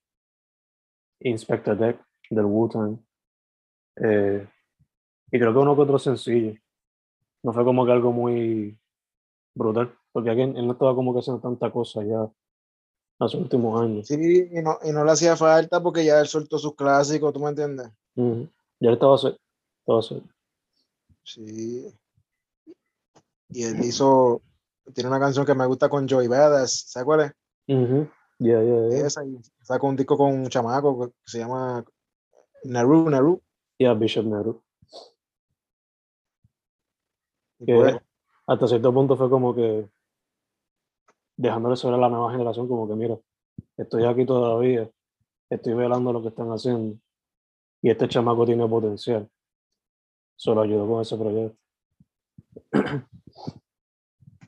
Inspector 1.20 1.76
Deck 1.76 2.04
del 2.30 2.44
Wu-Tang. 2.44 2.98
Eh, 3.96 4.48
y 5.30 5.38
creo 5.38 5.52
que 5.52 5.58
uno 5.58 5.74
que 5.74 5.82
otro 5.82 5.98
sencillo. 5.98 6.54
No 7.42 7.53
fue 7.53 7.64
como 7.64 7.87
que 7.87 7.92
algo 7.92 8.12
muy 8.12 8.79
brutal, 9.55 9.94
porque 10.12 10.31
aquí 10.31 10.42
él 10.42 10.66
no 10.66 10.72
estaba 10.72 10.94
como 10.94 11.12
que 11.12 11.20
haciendo 11.20 11.40
tanta 11.40 11.70
cosa 11.70 12.03
ya 12.05 12.22
en 12.22 12.33
los 13.18 13.35
últimos 13.35 13.81
años. 13.81 14.07
sí, 14.07 14.48
y 14.51 14.62
no, 14.62 14.79
y 14.83 14.92
no 14.92 15.05
le 15.05 15.12
hacía 15.12 15.37
falta 15.37 15.83
porque 15.83 16.05
ya 16.05 16.20
él 16.20 16.27
soltó 16.27 16.59
sus 16.59 16.74
clásicos, 16.74 17.33
¿tú 17.33 17.40
me 17.40 17.51
entiendes? 17.51 17.90
Ujú. 18.16 18.48
Ya 18.81 18.88
él 18.90 18.94
estaba 18.94 19.18
set, 19.18 19.37
estaba. 19.81 20.03
Sí. 21.24 21.94
Y 23.51 23.64
él 23.64 23.83
hizo, 23.83 24.42
tiene 24.94 25.09
una 25.11 25.20
canción 25.20 25.46
que 25.46 25.55
me 25.55 25.66
gusta 25.66 25.88
con 25.88 26.09
Joey 26.09 26.29
Badass, 26.29 26.85
¿sabes 26.88 27.05
cuál 27.05 27.20
es? 27.20 27.33
Ujú. 27.74 28.09
Ya, 28.38 28.62
ya, 28.62 28.88
ya. 28.88 29.07
Esa, 29.07 29.24
y 29.24 29.37
sacó 29.62 29.88
un 29.88 29.96
disco 29.96 30.16
con 30.16 30.33
un 30.33 30.48
chamaco 30.48 31.09
que 31.09 31.12
se 31.24 31.38
llama 31.38 31.85
Naru, 32.64 33.11
Naru. 33.11 33.42
Ya, 33.79 33.94
Bishop 33.94 34.27
Nehru. 34.27 34.62
Que 37.59 37.75
pues, 37.75 37.97
hasta 38.47 38.68
cierto 38.68 38.92
punto 38.92 39.16
fue 39.16 39.29
como 39.29 39.55
que 39.55 39.88
dejándole 41.37 41.77
sobre 41.77 41.97
a 41.97 42.01
la 42.01 42.09
nueva 42.09 42.33
generación, 42.33 42.68
como 42.68 42.88
que 42.88 42.94
mira, 42.94 43.18
estoy 43.77 44.05
aquí 44.05 44.25
todavía, 44.25 44.90
estoy 45.51 45.75
velando 45.75 46.12
lo 46.12 46.23
que 46.23 46.29
están 46.29 46.49
haciendo 46.49 46.99
y 47.83 47.90
este 47.90 48.09
chamaco 48.09 48.44
tiene 48.44 48.66
potencial. 48.66 49.29
Solo 50.37 50.62
ayudó 50.62 50.88
con 50.88 51.01
ese 51.03 51.16
proyecto. 51.16 51.57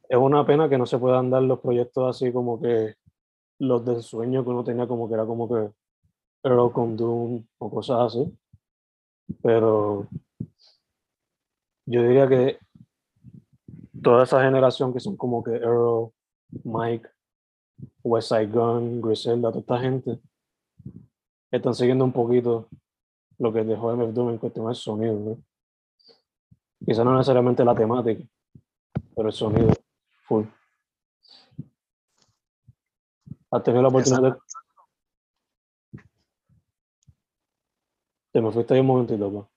es 0.08 0.18
una 0.18 0.44
pena 0.44 0.68
que 0.68 0.78
no 0.78 0.86
se 0.86 0.98
puedan 0.98 1.30
dar 1.30 1.42
los 1.42 1.60
proyectos 1.60 2.16
así 2.16 2.32
como 2.32 2.60
que 2.60 2.96
los 3.60 3.84
del 3.84 4.02
sueño 4.02 4.42
que 4.42 4.50
uno 4.50 4.64
tenía 4.64 4.86
como 4.88 5.08
que 5.08 5.14
era 5.14 5.26
como 5.26 5.48
que 5.48 5.70
Earl 6.42 6.72
con 6.72 6.96
Doom 6.96 7.46
o 7.58 7.70
cosas 7.70 8.00
así. 8.00 8.38
Pero 9.42 10.08
yo 11.86 12.02
diría 12.02 12.28
que 12.28 12.58
toda 14.02 14.24
esa 14.24 14.42
generación 14.42 14.92
que 14.92 15.00
son 15.00 15.16
como 15.16 15.42
que 15.42 15.52
Earl, 15.52 16.12
Mike, 16.64 17.08
West 18.02 18.28
Side 18.28 18.48
Gun, 18.48 19.00
Griselda, 19.00 19.50
toda 19.50 19.60
esta 19.60 19.80
gente, 19.80 20.20
están 21.50 21.74
siguiendo 21.74 22.04
un 22.04 22.12
poquito 22.12 22.68
lo 23.38 23.52
que 23.52 23.64
dejó 23.64 23.94
MF 23.96 24.12
Doom 24.12 24.30
en 24.30 24.38
cuestión 24.38 24.66
del 24.66 24.74
sonido. 24.74 25.14
¿no? 25.14 25.42
Quizá 26.84 27.04
no 27.04 27.16
necesariamente 27.16 27.64
la 27.64 27.74
temática, 27.74 28.24
pero 29.14 29.28
el 29.28 29.34
sonido, 29.34 29.72
full. 30.24 30.44
¿Has 33.50 33.62
tenido 33.62 33.82
la 33.82 33.88
oportunidad 33.88 34.22
de...? 34.22 34.38
Te 38.32 38.40
me 38.40 38.52
fuiste 38.52 38.74
ahí 38.74 38.80
un 38.80 38.86
momentito, 38.86 39.32
pa. 39.32 39.50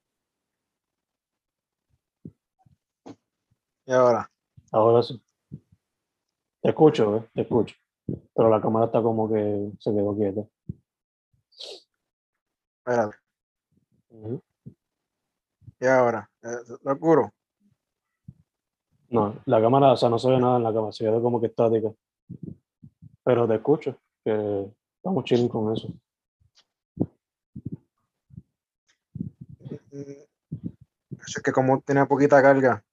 y 3.86 3.91
ahora, 3.91 4.29
Ahora 4.73 5.03
sí. 5.03 5.21
Te 6.62 6.69
escucho, 6.69 7.17
¿eh? 7.17 7.29
Te 7.33 7.41
escucho. 7.41 7.75
Pero 8.36 8.49
la 8.49 8.59
cámara 8.59 8.88
está 8.88 9.01
como 9.01 9.31
que 9.31 9.71
se 9.79 9.91
quedó 9.91 10.15
quieta. 10.15 10.41
espérate, 12.79 13.17
y 15.79 15.86
ahora, 15.86 16.29
eh, 16.41 16.57
lo 16.83 16.97
juro. 16.97 17.33
No, 19.09 19.41
la 19.45 19.62
cámara, 19.62 19.93
o 19.93 19.97
sea, 19.97 20.09
no 20.09 20.17
se 20.17 20.29
ve 20.29 20.39
nada 20.39 20.57
en 20.57 20.63
la 20.63 20.73
cámara, 20.73 20.91
se 20.91 21.03
quedó 21.03 21.21
como 21.21 21.39
que 21.39 21.47
estática. 21.47 21.93
Pero 23.23 23.47
te 23.47 23.55
escucho, 23.55 23.97
que 24.23 24.71
estamos 24.97 25.23
chilling 25.25 25.49
con 25.49 25.73
eso. 25.73 25.89
Mm, 29.91 30.23
Es 31.27 31.41
que 31.43 31.51
como 31.51 31.81
tenía 31.81 32.05
poquita 32.05 32.41
carga, 32.41 32.83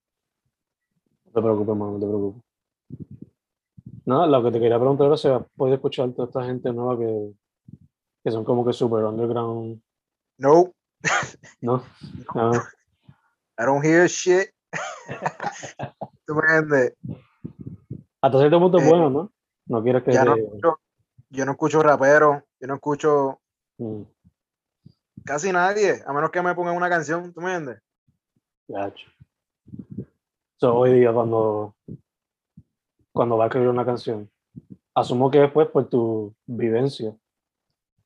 No 1.32 1.34
te 1.34 1.42
preocupes, 1.42 1.76
mano, 1.76 1.92
no 1.92 2.00
te 2.00 2.06
preocupes. 2.06 2.42
Nada, 4.04 4.26
lo 4.26 4.42
que 4.42 4.50
te 4.50 4.58
quería 4.58 4.78
preguntar 4.78 5.06
era 5.06 5.16
si 5.16 5.28
has 5.28 5.42
podido 5.56 5.76
escuchar 5.76 6.10
toda 6.12 6.26
esta 6.26 6.44
gente 6.44 6.72
nueva 6.72 6.98
que, 6.98 7.32
que 8.24 8.30
son 8.32 8.44
como 8.44 8.64
que 8.64 8.72
super 8.72 9.04
underground, 9.04 9.80
no, 10.38 10.72
¿no? 11.60 11.84
Ah, 12.34 12.68
I 13.58 13.64
don't 13.64 13.84
hear 13.84 14.08
shit. 14.08 14.50
Hasta 18.22 18.38
cierto 18.38 18.58
punto 18.60 18.78
es 18.78 18.84
Eh, 18.84 18.88
bueno, 18.88 19.10
¿no? 19.10 19.32
No 19.66 19.82
quieres 19.82 20.02
que 20.02 20.12
Ya 20.12 20.24
no 20.24 20.34
escucho, 20.34 20.80
yo 21.30 21.44
no 21.46 21.52
escucho 21.52 21.82
rapero, 21.82 22.44
yo 22.60 22.66
no 22.66 22.74
escucho 22.74 23.40
Mm, 23.78 24.02
casi 25.24 25.52
nadie, 25.52 26.02
a 26.06 26.12
menos 26.12 26.30
que 26.30 26.42
me 26.42 26.54
pongan 26.54 26.76
una 26.76 26.90
canción, 26.90 27.32
¿tú 27.32 27.40
me 27.40 27.54
entiendes? 27.54 27.82
gacho. 28.68 29.06
So, 30.60 30.76
hoy 30.76 30.92
día 30.92 31.10
cuando, 31.10 31.74
cuando 33.12 33.38
va 33.38 33.44
a 33.44 33.46
escribir 33.46 33.70
una 33.70 33.86
canción, 33.86 34.30
asumo 34.94 35.30
que 35.30 35.38
después 35.38 35.68
por 35.68 35.88
tu 35.88 36.36
vivencia, 36.44 37.16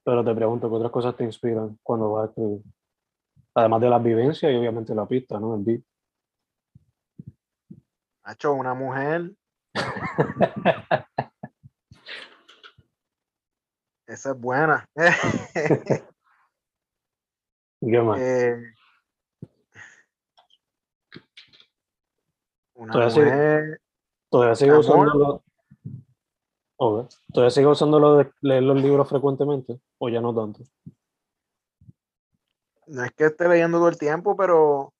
pero 0.04 0.24
te 0.24 0.32
pregunto 0.32 0.70
qué 0.70 0.76
otras 0.76 0.92
cosas 0.92 1.16
te 1.16 1.24
inspiran 1.24 1.76
cuando 1.82 2.12
vas 2.12 2.28
a 2.28 2.28
escribir. 2.28 2.62
Además 3.56 3.80
de 3.80 3.90
las 3.90 4.00
vivencias 4.00 4.52
y 4.52 4.54
obviamente 4.54 4.94
la 4.94 5.04
pista, 5.04 5.40
¿no? 5.40 5.56
El 5.56 5.64
beat. 5.64 5.82
Ha 8.22 8.34
hecho 8.34 8.52
una 8.52 8.72
mujer. 8.72 9.32
Esa 14.06 14.30
es 14.30 14.40
buena. 14.40 14.88
¿Y 17.80 17.90
¿Qué 17.90 18.00
más? 18.00 18.20
Eh, 18.20 18.62
una 22.84 22.92
Todavía 22.92 23.14
sigue- 23.14 23.26
mujer. 23.26 23.80
¿Todavía 24.30 24.54
sigo 24.54 24.78
usando 24.78 25.04
lo. 26.78 27.08
¿Todavía 27.32 27.50
sigo 27.50 27.70
usando 27.70 27.98
lo 28.00 28.16
de 28.18 28.30
leer 28.42 28.62
los 28.62 28.80
libros 28.82 29.08
frecuentemente? 29.08 29.80
¿O 29.98 30.08
ya 30.08 30.20
no 30.20 30.34
tanto? 30.34 30.60
No 32.86 33.04
es 33.04 33.12
que 33.12 33.26
esté 33.26 33.48
leyendo 33.48 33.78
todo 33.78 33.88
el 33.88 33.98
tiempo, 33.98 34.36
pero 34.36 34.92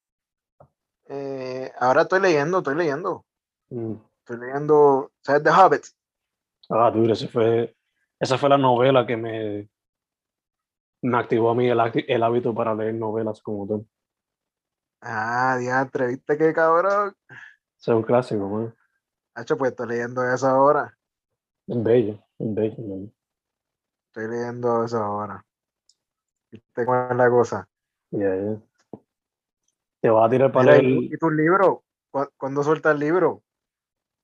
eh, 1.08 1.70
ahora 1.78 2.02
estoy 2.02 2.20
leyendo, 2.20 2.58
estoy 2.58 2.76
leyendo. 2.76 3.24
Mm. 3.70 3.94
Estoy 4.20 4.38
leyendo, 4.38 5.10
¿sabes? 5.20 5.42
The 5.42 5.50
Hobbit. 5.50 5.82
Ah, 6.70 6.90
duro, 6.90 7.12
ese 7.12 7.28
fue, 7.28 7.76
esa 8.18 8.38
fue 8.38 8.48
la 8.48 8.56
novela 8.56 9.06
que 9.06 9.16
me, 9.18 9.68
me 11.02 11.18
activó 11.18 11.50
a 11.50 11.54
mí 11.54 11.68
el 11.68 12.22
hábito 12.22 12.54
para 12.54 12.74
leer 12.74 12.94
novelas 12.94 13.42
como 13.42 13.66
tú. 13.66 13.86
Ah, 15.02 15.58
diantre, 15.60 16.06
¿viste 16.06 16.38
qué 16.38 16.54
cabrón? 16.54 17.14
Ese 17.84 17.90
es 17.90 17.96
un 17.98 18.02
clásico, 18.02 18.48
man. 18.48 18.74
Hacho, 19.34 19.58
pues 19.58 19.72
estoy 19.72 19.88
leyendo 19.88 20.24
eso 20.26 20.46
ahora. 20.46 20.96
Es 21.66 21.82
bello, 21.82 22.14
es 22.38 22.54
bello. 22.54 22.76
man. 22.78 23.12
Estoy 24.06 24.28
leyendo 24.28 24.84
eso 24.86 24.96
ahora. 24.96 25.44
¿Viste 26.50 26.86
cómo 26.86 27.10
es 27.10 27.14
la 27.14 27.28
cosa? 27.28 27.68
Ya. 28.10 28.56
Te 30.00 30.08
vas 30.08 30.26
a 30.26 30.30
tirar 30.30 30.50
para 30.50 30.72
leer. 30.72 30.86
¿y 30.86 31.18
tu-. 31.18 31.28
¿Cu- 32.10 32.30
¿Cuándo 32.38 32.62
suelta 32.62 32.90
el 32.92 33.00
libro? 33.00 33.42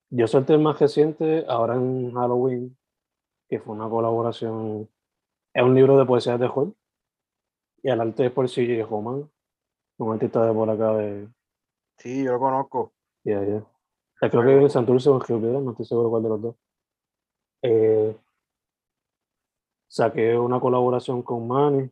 Yo 0.09 0.27
solté 0.27 0.55
el 0.55 0.61
más 0.61 0.81
reciente 0.81 1.45
ahora 1.47 1.75
en 1.75 2.15
Halloween, 2.15 2.79
que 3.51 3.61
fue 3.61 3.75
una 3.75 3.91
colaboración. 3.91 4.89
Es 5.53 5.63
un 5.63 5.75
libro 5.75 5.99
de 5.99 6.07
poesía 6.07 6.39
de 6.39 6.49
Joel. 6.49 6.75
Y 7.83 7.91
el 7.91 8.01
arte 8.01 8.25
es 8.25 8.33
por 8.33 8.49
C.J. 8.49 8.89
Homan, 8.89 9.31
un 9.99 10.13
artista 10.15 10.47
de 10.47 10.55
por 10.55 10.71
acá 10.71 10.95
de. 10.95 11.29
Sí, 11.99 12.25
yo 12.25 12.33
lo 12.33 12.39
conozco. 12.39 12.95
Ya, 13.25 13.43
ya. 13.45 13.57
Eh, 14.23 14.31
Creo 14.31 14.43
que 14.43 14.49
vive 14.49 14.63
en 14.63 14.71
Santurce 14.71 15.09
o 15.11 15.15
en 15.15 15.21
Río 15.21 15.41
Piedras, 15.41 15.63
no 15.63 15.71
estoy 15.73 15.87
seguro 15.87 16.11
cuál 16.11 16.23
de 16.23 16.29
los 16.29 16.43
dos. 16.43 16.57
Eh, 17.63 18.17
saqué 19.89 20.37
una 20.39 20.61
colaboración 20.61 21.23
con 21.23 21.47
Manny, 21.49 21.91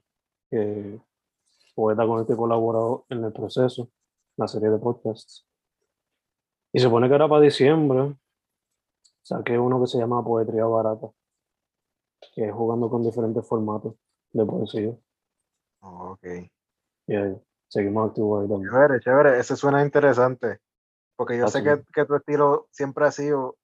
que 0.51 1.01
poeta 1.74 2.07
con 2.07 2.20
el 2.20 2.26
que 2.26 2.33
he 2.33 2.37
colaborado 2.37 3.05
en 3.09 3.24
el 3.24 3.33
proceso, 3.33 3.89
la 4.37 4.49
serie 4.49 4.70
de 4.70 4.79
podcasts. 4.79 5.47
Y 6.72 6.81
se 6.81 6.87
supone 6.87 7.09
que 7.09 7.14
era 7.14 7.29
para 7.29 7.43
diciembre. 7.43 8.16
saqué 9.22 9.59
uno 9.59 9.81
que 9.81 9.87
se 9.87 9.99
llama 9.99 10.24
Poetría 10.24 10.64
Barata, 10.64 11.09
que 12.35 12.47
es 12.49 12.53
jugando 12.53 12.91
con 12.91 13.03
diferentes 13.03 13.47
formatos 13.47 13.95
de 14.33 14.45
poesía. 14.45 14.97
Ok. 15.81 16.26
Y 17.07 17.14
ahí, 17.14 17.37
seguimos 17.68 18.09
activos 18.09 18.43
ahí 18.43 18.49
también. 18.49 18.70
Chévere, 18.70 19.01
chévere. 19.01 19.39
Eso 19.39 19.57
suena 19.57 19.83
interesante. 19.83 20.61
Porque 21.18 21.36
yo 21.36 21.48
sé 21.48 21.64
que, 21.64 21.82
que 21.92 22.04
tu 22.04 22.14
estilo 22.14 22.68
siempre 22.70 23.04
ha 23.04 23.10
sido. 23.10 23.56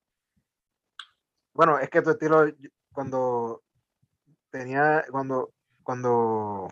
Bueno, 1.55 1.79
es 1.79 1.89
que 1.89 2.03
tu 2.03 2.11
estilo, 2.11 2.47
cuando 2.93 3.63
tenía, 4.51 5.05
cuando, 5.09 5.53
cuando 5.85 6.69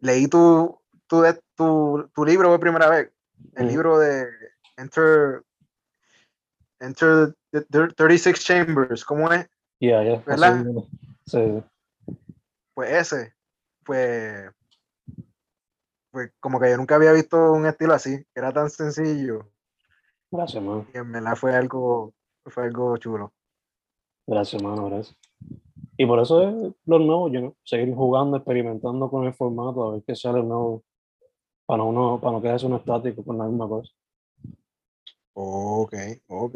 leí 0.00 0.28
tu, 0.28 0.78
tu, 1.06 1.24
tu, 1.54 2.10
tu 2.14 2.24
libro 2.26 2.50
por 2.50 2.60
primera 2.60 2.90
vez, 2.90 3.10
el 3.54 3.62
Ujú. 3.64 3.70
libro 3.70 3.98
de 3.98 4.28
Enter, 4.76 5.42
Enter 6.78 7.34
the 7.50 7.62
thir- 7.62 7.94
36 7.94 8.38
Chambers, 8.44 9.06
¿cómo 9.06 9.32
es? 9.32 9.48
Yeah, 9.80 10.02
yeah. 10.02 10.22
Sí, 11.24 11.64
Pues 12.74 12.92
ese, 12.92 13.34
pues, 13.86 14.50
pues 16.16 16.32
como 16.40 16.58
que 16.58 16.70
yo 16.70 16.78
nunca 16.78 16.94
había 16.94 17.12
visto 17.12 17.52
un 17.52 17.66
estilo 17.66 17.92
así, 17.92 18.16
que 18.32 18.40
era 18.40 18.50
tan 18.50 18.70
sencillo, 18.70 19.50
gracias, 20.30 20.62
mano. 20.62 20.86
y 20.94 20.96
en 20.96 21.12
verdad 21.12 21.36
fue 21.36 21.54
algo, 21.54 22.14
fue 22.46 22.64
algo 22.64 22.96
chulo. 22.96 23.34
Gracias, 24.26 24.62
mano, 24.62 24.86
gracias. 24.86 25.14
Y 25.98 26.06
por 26.06 26.18
eso 26.18 26.40
es 26.40 26.74
lo 26.86 26.98
nuevo, 27.00 27.28
you 27.28 27.40
know, 27.40 27.56
seguir 27.64 27.94
jugando, 27.94 28.38
experimentando 28.38 29.10
con 29.10 29.26
el 29.26 29.34
formato, 29.34 29.84
a 29.84 29.92
ver 29.92 30.04
qué 30.06 30.16
sale 30.16 30.42
nuevo, 30.42 30.84
para 31.66 31.82
no, 31.82 31.90
uno, 31.90 32.18
para 32.18 32.32
no 32.32 32.40
quedarse 32.40 32.64
uno 32.64 32.76
estático 32.76 33.22
con 33.22 33.36
la 33.36 33.44
misma 33.44 33.68
cosa. 33.68 33.92
Ok, 35.34 35.94
ok. 36.28 36.54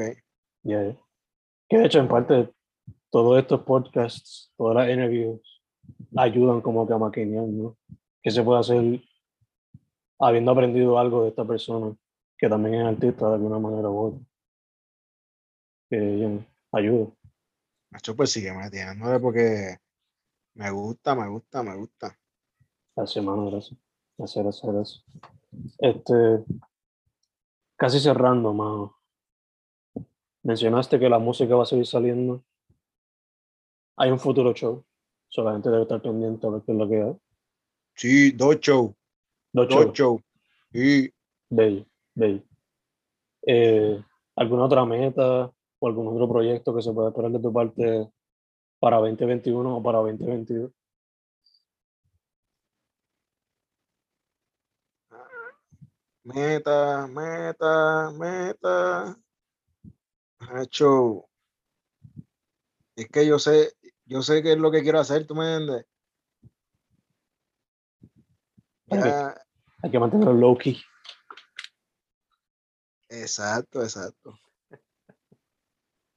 Yeah, 0.62 0.84
yeah. 0.84 0.96
Que 1.68 1.76
de 1.76 1.84
hecho, 1.84 1.98
en 1.98 2.08
parte, 2.08 2.50
todos 3.10 3.38
estos 3.38 3.60
podcasts, 3.60 4.50
todas 4.56 4.76
las 4.76 4.88
interviews, 4.88 5.62
ayudan 6.16 6.62
como 6.62 6.86
que 6.86 6.94
a 6.94 6.98
maquinear, 6.98 7.44
¿no? 7.44 7.76
Que 8.22 8.30
se 8.30 8.42
puede 8.42 8.60
hacer 8.60 9.02
habiendo 10.20 10.52
aprendido 10.52 10.98
algo 10.98 11.22
de 11.22 11.30
esta 11.30 11.44
persona, 11.44 11.96
que 12.36 12.48
también 12.48 12.74
es 12.74 12.86
artista 12.86 13.28
de 13.28 13.34
alguna 13.34 13.58
manera 13.58 13.88
u 13.88 13.98
otra. 13.98 14.20
Que 15.88 16.38
ayuda. 16.72 17.10
Nacho, 17.90 18.14
pues 18.14 18.30
sigue 18.30 18.52
metiéndole 18.52 19.18
porque 19.18 19.78
me 20.54 20.70
gusta, 20.70 21.14
me 21.14 21.28
gusta, 21.28 21.62
me 21.62 21.76
gusta. 21.76 22.16
Gracias, 22.94 23.24
mano, 23.24 23.50
gracias. 23.50 23.78
Gracias, 24.16 24.44
gracias, 24.44 24.72
gracias. 24.72 25.04
Este, 25.78 26.44
casi 27.76 27.98
cerrando, 27.98 28.52
mano. 28.52 28.96
Mencionaste 30.42 30.98
que 30.98 31.08
la 31.08 31.18
música 31.18 31.54
va 31.54 31.64
a 31.64 31.66
seguir 31.66 31.86
saliendo. 31.86 32.44
Hay 33.96 34.10
un 34.10 34.18
futuro 34.18 34.52
show. 34.52 34.84
So, 35.28 35.44
la 35.44 35.52
gente 35.52 35.70
debe 35.70 35.82
estar 35.82 36.02
pendiente 36.02 36.46
a 36.46 36.50
ver 36.50 36.62
qué 36.62 36.72
es 36.72 36.78
lo 36.78 36.88
que 36.88 37.02
hay. 37.02 37.16
Sí, 37.94 38.30
dos 38.32 38.58
shows, 38.60 38.92
Shows. 39.52 40.22
Sí. 40.72 41.12
Bello, 41.48 41.84
bello. 42.14 42.42
Eh, 43.42 44.02
¿Alguna 44.36 44.64
otra 44.64 44.84
meta 44.84 45.50
o 45.78 45.86
algún 45.88 46.08
otro 46.08 46.28
proyecto 46.28 46.74
que 46.74 46.82
se 46.82 46.92
pueda 46.92 47.08
esperar 47.08 47.32
de 47.32 47.40
tu 47.40 47.52
parte 47.52 48.10
para 48.78 48.98
2021 48.98 49.76
o 49.76 49.82
para 49.82 49.98
2022? 49.98 50.70
Meta, 56.24 57.06
meta, 57.08 58.10
meta. 58.12 59.16
Nacho. 60.40 61.26
Es 62.94 63.08
que 63.08 63.26
yo 63.26 63.38
sé, 63.38 63.72
yo 64.04 64.22
sé 64.22 64.42
qué 64.42 64.52
es 64.52 64.58
lo 64.58 64.70
que 64.70 64.82
quiero 64.82 65.00
hacer, 65.00 65.26
¿tú 65.26 65.34
me 65.34 65.54
entiendes? 65.54 65.86
Ya, 68.90 69.34
Hay 69.82 69.90
que 69.90 69.98
mantenerlo 69.98 70.34
low 70.34 70.58
key. 70.58 70.80
exacto, 73.08 73.82
exacto. 73.82 74.38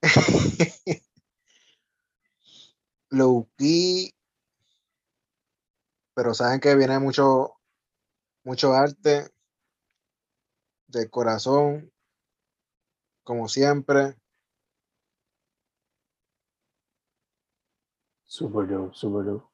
Low 3.11 3.47
key, 3.57 4.11
pero 6.15 6.33
saben 6.33 6.59
que 6.59 6.75
viene 6.75 6.97
mucho, 6.99 7.59
mucho 8.43 8.73
arte 8.73 9.29
del 10.87 11.09
corazón, 11.11 11.91
como 13.23 13.47
siempre. 13.47 14.15
Super 18.25 18.67
dope, 18.67 18.95
super 18.95 19.25
dope. 19.25 19.52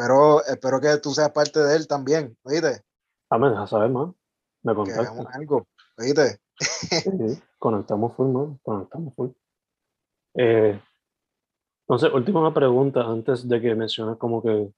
Pero 0.00 0.42
espero 0.46 0.80
que 0.80 0.96
tú 0.96 1.10
seas 1.10 1.30
parte 1.30 1.60
de 1.60 1.76
él 1.76 1.86
también, 1.86 2.34
¿oíste? 2.42 2.82
Ah, 3.28 3.36
me 3.36 3.50
dejas 3.50 3.68
saber, 3.68 3.90
man. 3.90 4.14
Me 4.62 4.72
Que 4.72 4.76
contactas. 4.76 5.34
algo, 5.34 5.66
¿oíste? 5.98 6.40
Sí, 6.58 7.42
conectamos 7.58 8.16
full, 8.16 8.28
man. 8.28 8.58
Conectamos 8.62 9.14
full. 9.14 9.28
Eh, 10.36 10.80
entonces, 11.82 12.14
última 12.14 12.54
pregunta 12.54 13.02
antes 13.02 13.46
de 13.46 13.60
que 13.60 13.74
menciones 13.74 14.16
como 14.16 14.42
que 14.42 14.72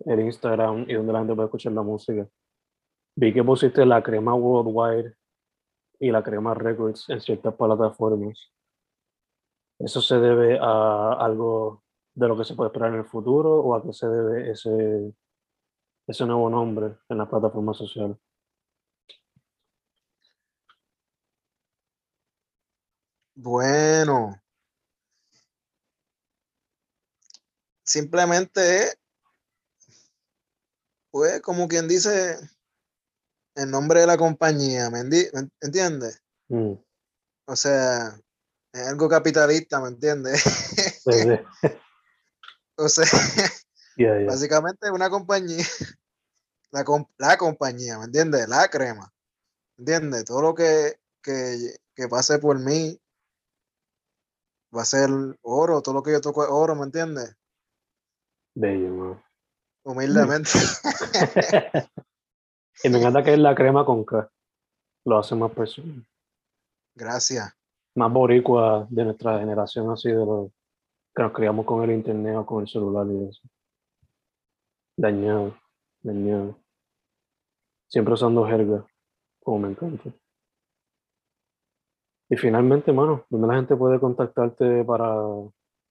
el 0.00 0.20
Instagram 0.20 0.84
y 0.86 0.94
donde 0.96 1.14
la 1.14 1.20
gente 1.20 1.34
puede 1.34 1.46
escuchar 1.46 1.72
la 1.72 1.82
música. 1.82 2.28
Vi 3.16 3.32
que 3.32 3.42
pusiste 3.42 3.86
la 3.86 4.02
crema 4.02 4.34
Worldwide 4.34 5.16
y 5.98 6.10
la 6.10 6.22
crema 6.22 6.52
Records 6.52 7.08
en 7.08 7.22
ciertas 7.22 7.54
plataformas. 7.54 8.52
¿Eso 9.78 10.02
se 10.02 10.18
debe 10.18 10.58
a 10.60 11.14
algo 11.14 11.81
de 12.14 12.28
lo 12.28 12.36
que 12.36 12.44
se 12.44 12.54
puede 12.54 12.68
esperar 12.68 12.92
en 12.92 13.00
el 13.00 13.04
futuro 13.06 13.60
o 13.60 13.74
a 13.74 13.82
qué 13.82 13.92
se 13.92 14.06
debe 14.06 14.50
ese, 14.50 15.14
ese 16.06 16.26
nuevo 16.26 16.50
nombre 16.50 16.96
en 17.08 17.18
las 17.18 17.28
plataformas 17.28 17.76
sociales? 17.76 18.16
Bueno, 23.34 24.34
simplemente 27.84 28.84
es, 28.84 28.98
pues, 31.10 31.40
como 31.40 31.66
quien 31.68 31.88
dice, 31.88 32.36
el 33.54 33.70
nombre 33.70 34.00
de 34.00 34.06
la 34.06 34.16
compañía, 34.16 34.90
¿me 34.90 35.00
enti- 35.00 35.30
me 35.32 35.48
entiendes? 35.60 36.22
Mm, 36.48 36.72
O 37.46 37.56
sea, 37.56 38.18
es 38.72 38.86
algo 38.88 39.08
capitalista, 39.08 39.80
¿me 39.80 39.88
entiendes? 39.88 40.42
sí, 40.42 41.10
sí. 41.12 41.28
O 42.82 42.88
sea, 42.88 43.04
Yeah, 43.96 44.18
yeah. 44.18 44.26
básicamente 44.26 44.90
una 44.90 45.10
compañía, 45.10 45.58
la, 46.72 46.84
la 47.18 47.36
compañía, 47.36 47.98
¿me 47.98 48.06
entiendes? 48.06 48.48
La 48.48 48.68
crema, 48.68 49.12
¿me 49.76 49.82
entiendes? 49.82 50.24
Todo 50.24 50.40
lo 50.42 50.54
que, 50.54 50.94
que, 51.22 51.76
que 51.94 52.08
pase 52.08 52.38
por 52.38 52.58
mí 52.58 52.98
va 54.74 54.82
a 54.82 54.86
ser 54.86 55.10
oro, 55.42 55.82
todo 55.82 55.94
lo 55.96 56.02
que 56.02 56.12
yo 56.12 56.20
toco 56.20 56.42
es 56.42 56.50
oro, 56.50 56.74
¿me 56.74 56.84
entiendes? 56.84 57.36
Bello, 58.54 58.94
man. 58.94 59.22
Humildemente. 59.84 60.50
y 62.84 62.88
me 62.88 62.98
encanta 62.98 63.22
que 63.22 63.34
es 63.34 63.38
la 63.38 63.54
crema 63.54 63.84
con 63.84 64.04
K. 64.04 64.30
Lo 65.04 65.18
hace 65.18 65.34
más 65.34 65.50
personal. 65.52 66.06
Gracias. 66.94 67.52
Más 67.94 68.12
boricua 68.12 68.86
de 68.88 69.04
nuestra 69.04 69.38
generación, 69.38 69.90
así 69.90 70.08
de 70.08 70.14
los 70.14 70.50
que 71.14 71.22
nos 71.22 71.32
criamos 71.32 71.66
con 71.66 71.82
el 71.84 71.96
internet 71.96 72.36
o 72.36 72.46
con 72.46 72.62
el 72.62 72.68
celular 72.68 73.06
y 73.06 73.28
eso. 73.28 73.42
Dañado, 74.96 75.56
dañado. 76.02 76.58
Siempre 77.88 78.14
usando 78.14 78.46
jerga, 78.46 78.86
como 79.40 79.58
me 79.60 79.68
encanta. 79.70 80.10
Y 82.28 82.36
finalmente, 82.36 82.92
mano, 82.92 83.26
¿dónde 83.28 83.46
la 83.46 83.56
gente 83.56 83.76
puede 83.76 84.00
contactarte 84.00 84.84
para 84.84 85.14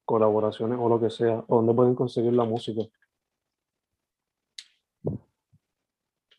colaboraciones 0.05 0.80
o 0.82 0.89
lo 0.89 0.99
que 0.99 1.11
sea? 1.11 1.43
¿O 1.47 1.57
dónde 1.57 1.74
pueden 1.74 1.93
conseguir 1.93 2.34
la 2.34 2.45
música? 2.45 2.82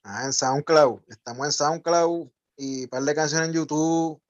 Ah, 0.02 0.24
en 0.24 0.32
SoundCloud. 0.32 1.02
Estamos 1.06 1.46
en 1.46 1.52
SoundCloud 1.52 2.28
y 2.56 2.82
un 2.84 2.88
par 2.88 3.02
de 3.04 3.14
canciones 3.14 3.48
en 3.48 3.54
YouTube. 3.54 4.20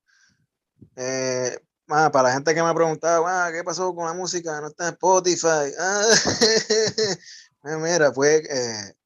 Eh, 0.96 1.56
ah, 1.88 2.10
para 2.12 2.28
la 2.28 2.34
gente 2.34 2.54
que 2.54 2.62
me 2.62 2.68
ha 2.68 2.74
preguntado, 2.74 3.26
ah, 3.26 3.50
¿qué 3.52 3.62
pasó 3.64 3.94
con 3.94 4.06
la 4.06 4.14
música? 4.14 4.60
No 4.60 4.68
está 4.68 4.88
en 4.88 4.94
Spotify. 4.94 5.72
Ah, 7.64 7.74
eh, 7.74 7.76
mira, 7.76 8.12
pues, 8.12 8.42
eh, 8.50 8.96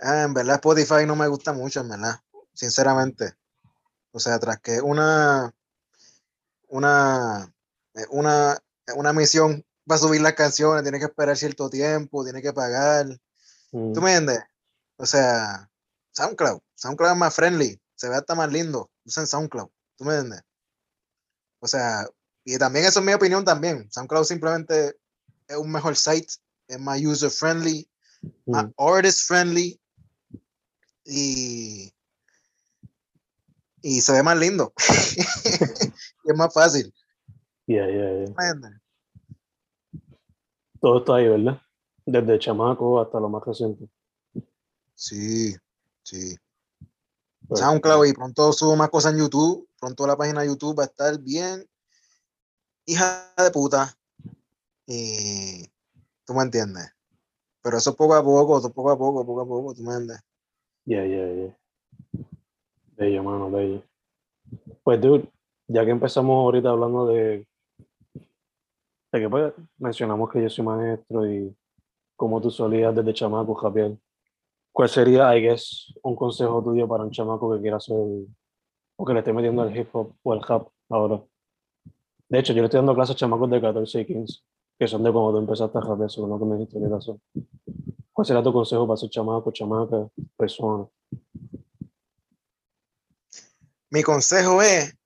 ah, 0.00 0.22
en 0.22 0.34
verdad 0.34 0.56
Spotify 0.56 1.06
no 1.06 1.14
me 1.14 1.28
gusta 1.28 1.52
mucho, 1.52 1.78
en 1.78 1.88
verdad, 1.88 2.20
sinceramente. 2.52 3.34
O 4.10 4.18
sea, 4.18 4.40
tras 4.40 4.58
que 4.58 4.80
una, 4.80 5.54
una, 6.66 7.54
eh, 7.94 8.06
una, 8.10 8.58
una 8.96 9.12
misión 9.12 9.64
para 9.86 9.98
subir 10.00 10.20
las 10.20 10.34
canciones, 10.34 10.82
tiene 10.82 10.98
que 10.98 11.04
esperar 11.04 11.36
cierto 11.36 11.70
tiempo, 11.70 12.24
tiene 12.24 12.42
que 12.42 12.52
pagar. 12.52 13.06
Mm, 13.70 13.92
¿Tú 13.92 14.00
me 14.00 14.14
entiendes? 14.16 14.44
O 14.96 15.06
sea, 15.06 15.70
SoundCloud. 16.12 16.60
SoundCloud 16.74 17.12
es 17.12 17.16
más 17.16 17.34
friendly. 17.34 17.80
Se 17.94 18.08
ve 18.08 18.16
hasta 18.16 18.34
más 18.34 18.50
lindo. 18.50 18.90
Usen 19.04 19.26
SoundCloud. 19.26 19.68
¿Tú 19.96 20.04
me 20.04 20.14
entiendes? 20.14 20.42
O 21.62 21.68
sea, 21.68 22.04
Y 22.44 22.58
también 22.58 22.84
eso 22.84 22.98
es 22.98 23.06
mi 23.06 23.12
opinión 23.12 23.44
también. 23.44 23.88
SoundCloud 23.92 24.24
simplemente 24.24 24.96
es 25.46 25.56
un 25.56 25.70
mejor 25.70 25.94
site, 25.94 26.26
es 26.66 26.80
más 26.80 27.00
user 27.00 27.30
friendly, 27.30 27.88
más 28.46 28.64
Mm. 28.64 28.72
artist 28.78 29.28
friendly 29.28 29.80
y, 31.04 31.92
y 33.80 34.00
se 34.00 34.12
ve 34.12 34.24
más 34.24 34.36
lindo. 34.36 34.72
y 36.24 36.32
es 36.32 36.36
más 36.36 36.52
fácil. 36.52 36.92
Yeah, 37.66 37.86
yeah, 37.86 38.24
yeah. 38.24 38.80
Todo 40.80 40.98
está 40.98 41.14
ahí, 41.14 41.28
¿verdad? 41.28 41.62
Desde 42.04 42.40
chamaco 42.40 43.00
hasta 43.00 43.20
lo 43.20 43.28
más 43.28 43.44
reciente. 43.46 43.88
Sí, 44.96 45.54
sí. 46.02 46.36
Pues, 47.48 47.60
SoundCloud 47.60 48.06
y 48.06 48.12
pronto 48.12 48.52
subo 48.52 48.76
más 48.76 48.90
cosas 48.90 49.12
en 49.12 49.20
YouTube. 49.20 49.68
Pronto 49.80 50.06
la 50.06 50.16
página 50.16 50.42
de 50.42 50.48
YouTube 50.48 50.78
va 50.78 50.84
a 50.84 50.86
estar 50.86 51.18
bien. 51.20 51.68
Hija 52.86 53.32
de 53.36 53.50
puta. 53.50 53.96
Y 54.86 55.66
tú 56.24 56.34
me 56.34 56.42
entiendes. 56.42 56.94
Pero 57.62 57.78
eso 57.78 57.94
poco 57.94 58.14
a 58.14 58.22
poco, 58.22 58.60
poco 58.72 58.90
a 58.90 58.98
poco, 58.98 59.24
poco 59.24 59.40
a 59.40 59.46
poco, 59.46 59.74
tú 59.74 59.82
me 59.82 59.92
entiendes. 59.92 60.20
Yeah, 60.84 61.06
yeah, 61.06 61.32
yeah. 61.32 61.56
Bello, 62.96 63.22
mano, 63.22 63.50
bello. 63.50 63.82
Pues, 64.82 65.00
dude, 65.00 65.30
ya 65.68 65.84
que 65.84 65.90
empezamos 65.90 66.34
ahorita 66.34 66.70
hablando 66.70 67.06
de, 67.06 67.46
de 69.12 69.20
que 69.20 69.28
pues, 69.28 69.52
mencionamos 69.78 70.30
que 70.30 70.42
yo 70.42 70.50
soy 70.50 70.64
maestro 70.64 71.30
y 71.30 71.56
cómo 72.16 72.40
tú 72.40 72.50
solías 72.50 72.94
desde 72.94 73.14
chamaco, 73.14 73.54
Javier, 73.54 73.96
¿cuál 74.72 74.88
sería, 74.88 75.36
I 75.36 75.42
guess, 75.42 75.94
un 76.02 76.16
consejo 76.16 76.62
tuyo 76.62 76.88
para 76.88 77.04
un 77.04 77.10
chamaco 77.10 77.52
que 77.54 77.60
quiera 77.60 77.76
hacer 77.76 77.96
o 77.96 79.04
que 79.04 79.12
le 79.12 79.20
esté 79.20 79.32
metiendo 79.32 79.64
el 79.64 79.76
hip 79.76 79.88
hop 79.92 80.14
o 80.22 80.34
el 80.34 80.42
rap 80.42 80.68
ahora? 80.88 81.22
De 82.28 82.38
hecho, 82.38 82.52
yo 82.52 82.62
le 82.62 82.66
estoy 82.66 82.78
dando 82.78 82.94
clases 82.94 83.14
a 83.14 83.18
chamacos 83.18 83.50
de 83.50 83.60
14 83.60 84.00
y 84.00 84.06
15, 84.06 84.40
que 84.78 84.88
son 84.88 85.02
de 85.02 85.12
cuando 85.12 85.32
tú 85.32 85.38
empezaste 85.38 85.78
a 85.78 85.80
rapear, 85.82 86.10
según 86.10 86.30
lo 86.30 86.38
que 86.38 86.44
me 86.46 86.56
dijiste 86.56 86.80
que 86.80 86.88
pasó. 86.88 87.20
¿Cuál 88.12 88.26
sería 88.26 88.42
tu 88.42 88.52
consejo 88.52 88.86
para 88.86 88.96
ser 88.96 89.10
chamaco, 89.10 89.52
chamaca, 89.52 90.08
persona? 90.36 90.86
Mi 93.90 94.02
consejo 94.02 94.62
es. 94.62 94.96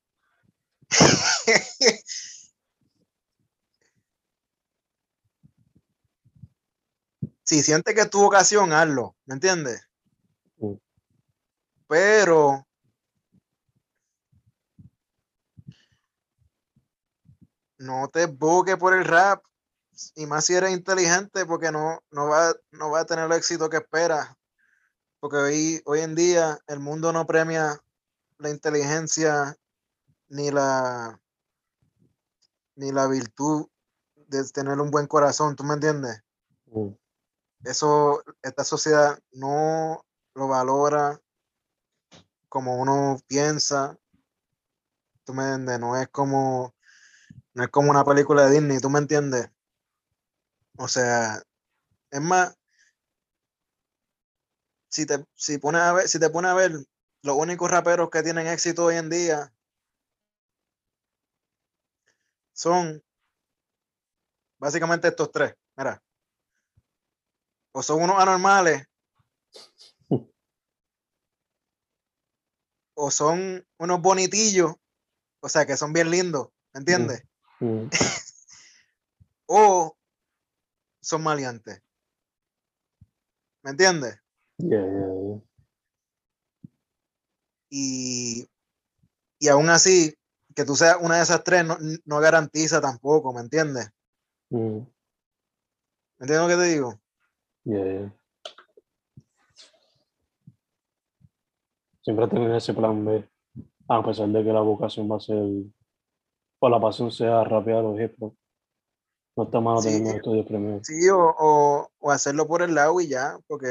si 7.47 7.63
sientes 7.63 7.95
que 7.95 8.03
es 8.03 8.11
tu 8.11 8.21
vocación, 8.21 8.73
hazlo, 8.73 9.17
¿me 9.25 9.35
entiendes? 9.35 9.89
Pero 11.89 12.67
no 17.79 18.09
te 18.09 18.27
busques 18.27 18.77
por 18.77 18.95
el 18.95 19.05
rap, 19.05 19.45
y 20.17 20.27
más 20.27 20.45
si 20.45 20.55
eres 20.55 20.73
inteligente, 20.73 21.47
porque 21.47 21.71
no, 21.71 22.01
no, 22.11 22.27
va, 22.27 22.53
no 22.73 22.91
va 22.91 23.01
a 23.01 23.07
tener 23.07 23.27
el 23.27 23.33
éxito 23.33 23.71
que 23.71 23.79
esperas. 23.79 24.29
Porque 25.21 25.37
hoy, 25.37 25.83
hoy 25.87 26.01
en 26.01 26.15
día 26.15 26.59
el 26.67 26.81
mundo 26.81 27.13
no 27.13 27.27
premia 27.27 27.81
la 28.39 28.51
inteligencia 28.51 29.57
ni 30.29 30.51
la 30.51 31.21
ni 32.75 32.93
la 32.93 33.07
virtud 33.07 33.69
de 34.15 34.45
tener 34.49 34.79
un 34.81 34.91
buen 34.91 35.07
corazón, 35.07 35.57
¿tú 35.57 35.65
me 35.65 35.75
entiendes? 35.75 36.23
Mm. 36.67 36.91
Eso, 37.67 38.23
esta 38.43 38.63
sociedad 38.63 39.19
no 39.33 40.07
lo 40.35 40.47
valora 40.47 41.21
como 42.49 42.77
uno 42.77 43.19
piensa, 43.27 43.99
¿tú 45.25 45.35
me 45.35 45.43
entiendes? 45.43 45.81
No 45.81 46.01
es 46.01 46.09
como, 46.09 46.77
no 47.55 47.65
es 47.65 47.69
como 47.71 47.91
una 47.91 48.05
película 48.05 48.47
de 48.47 48.53
Disney, 48.53 48.79
¿tú 48.79 48.89
me 48.89 49.01
entiendes? 49.01 49.51
O 50.79 50.87
sea, 50.87 51.43
es 52.13 52.21
más, 52.21 52.57
si 54.89 55.05
te, 55.05 55.27
si 55.35 55.59
pones 55.59 55.83
a 55.83 55.93
ver, 55.93 56.09
si 56.09 56.21
te 56.21 56.31
pones 56.31 56.53
a 56.53 56.55
ver, 56.55 56.71
los 57.23 57.37
únicos 57.37 57.69
raperos 57.69 58.11
que 58.11 58.23
tienen 58.23 58.47
éxito 58.47 58.85
hoy 58.85 58.95
en 58.95 59.11
día 59.11 59.53
son 62.53 63.03
básicamente 64.59 65.09
estos 65.09 65.33
tres. 65.33 65.55
Mira, 65.77 66.01
o 67.77 67.83
son 67.83 68.03
unos 68.03 68.19
anormales, 68.19 68.89
o 72.95 73.11
son 73.11 73.67
unos 73.79 74.01
bonitillos, 74.01 74.73
o 75.41 75.49
sea, 75.51 75.67
que 75.67 75.77
son 75.77 75.93
bien 75.93 76.11
lindos, 76.11 76.49
¿me 76.73 76.79
entiendes? 76.81 77.23
Mm. 77.61 77.89
O 79.49 79.97
son 81.01 81.23
maleantes. 81.23 81.81
¿Me 83.63 83.71
entiendes? 83.71 84.19
Yeah, 84.57 84.81
yeah, 84.81 85.13
yeah. 85.15 85.43
Y, 87.69 88.51
y 89.39 89.49
aún 89.49 89.69
así, 89.69 90.19
que 90.55 90.65
tú 90.65 90.75
seas 90.75 90.97
una 91.01 91.19
de 91.19 91.23
esas 91.23 91.45
tres 91.45 91.65
no, 91.65 91.77
no 92.07 92.21
garantiza 92.21 92.81
tampoco, 92.81 93.33
¿me 93.33 93.43
entiendes? 93.43 93.89
¿Me 94.51 94.87
entiendes 96.19 96.41
lo 96.41 96.49
que 96.49 96.57
te 96.57 96.71
digo? 96.71 97.01
Yeah. 97.67 98.13
Siempre 102.03 102.29
tener 102.29 102.55
ese 102.55 102.73
plan 102.73 103.05
B, 103.05 103.29
a 103.89 104.05
pesar 104.05 104.29
de 104.29 104.45
que 104.45 104.53
la 104.53 104.61
vocación 104.61 105.11
va 105.11 105.17
a 105.17 105.21
ser, 105.21 105.37
o 106.61 106.69
la 106.69 106.81
pasión 106.81 107.11
sea 107.11 107.43
rapear 107.43 107.85
o 107.85 108.01
hip 108.01 108.15
hop. 108.21 108.35
No 109.37 109.45
está 109.45 109.61
malo 109.61 109.83
Sí. 109.83 109.89
tener 109.91 110.17
estudios 110.17 110.47
primero. 110.47 110.81
Sí, 110.85 111.09
o, 111.09 111.19
o, 111.19 111.91
o 111.99 112.11
hacerlo 112.13 112.47
por 112.47 112.63
el 112.63 112.75
lado 112.75 113.01
y 113.01 113.09
ya, 113.09 113.37
porque 113.49 113.69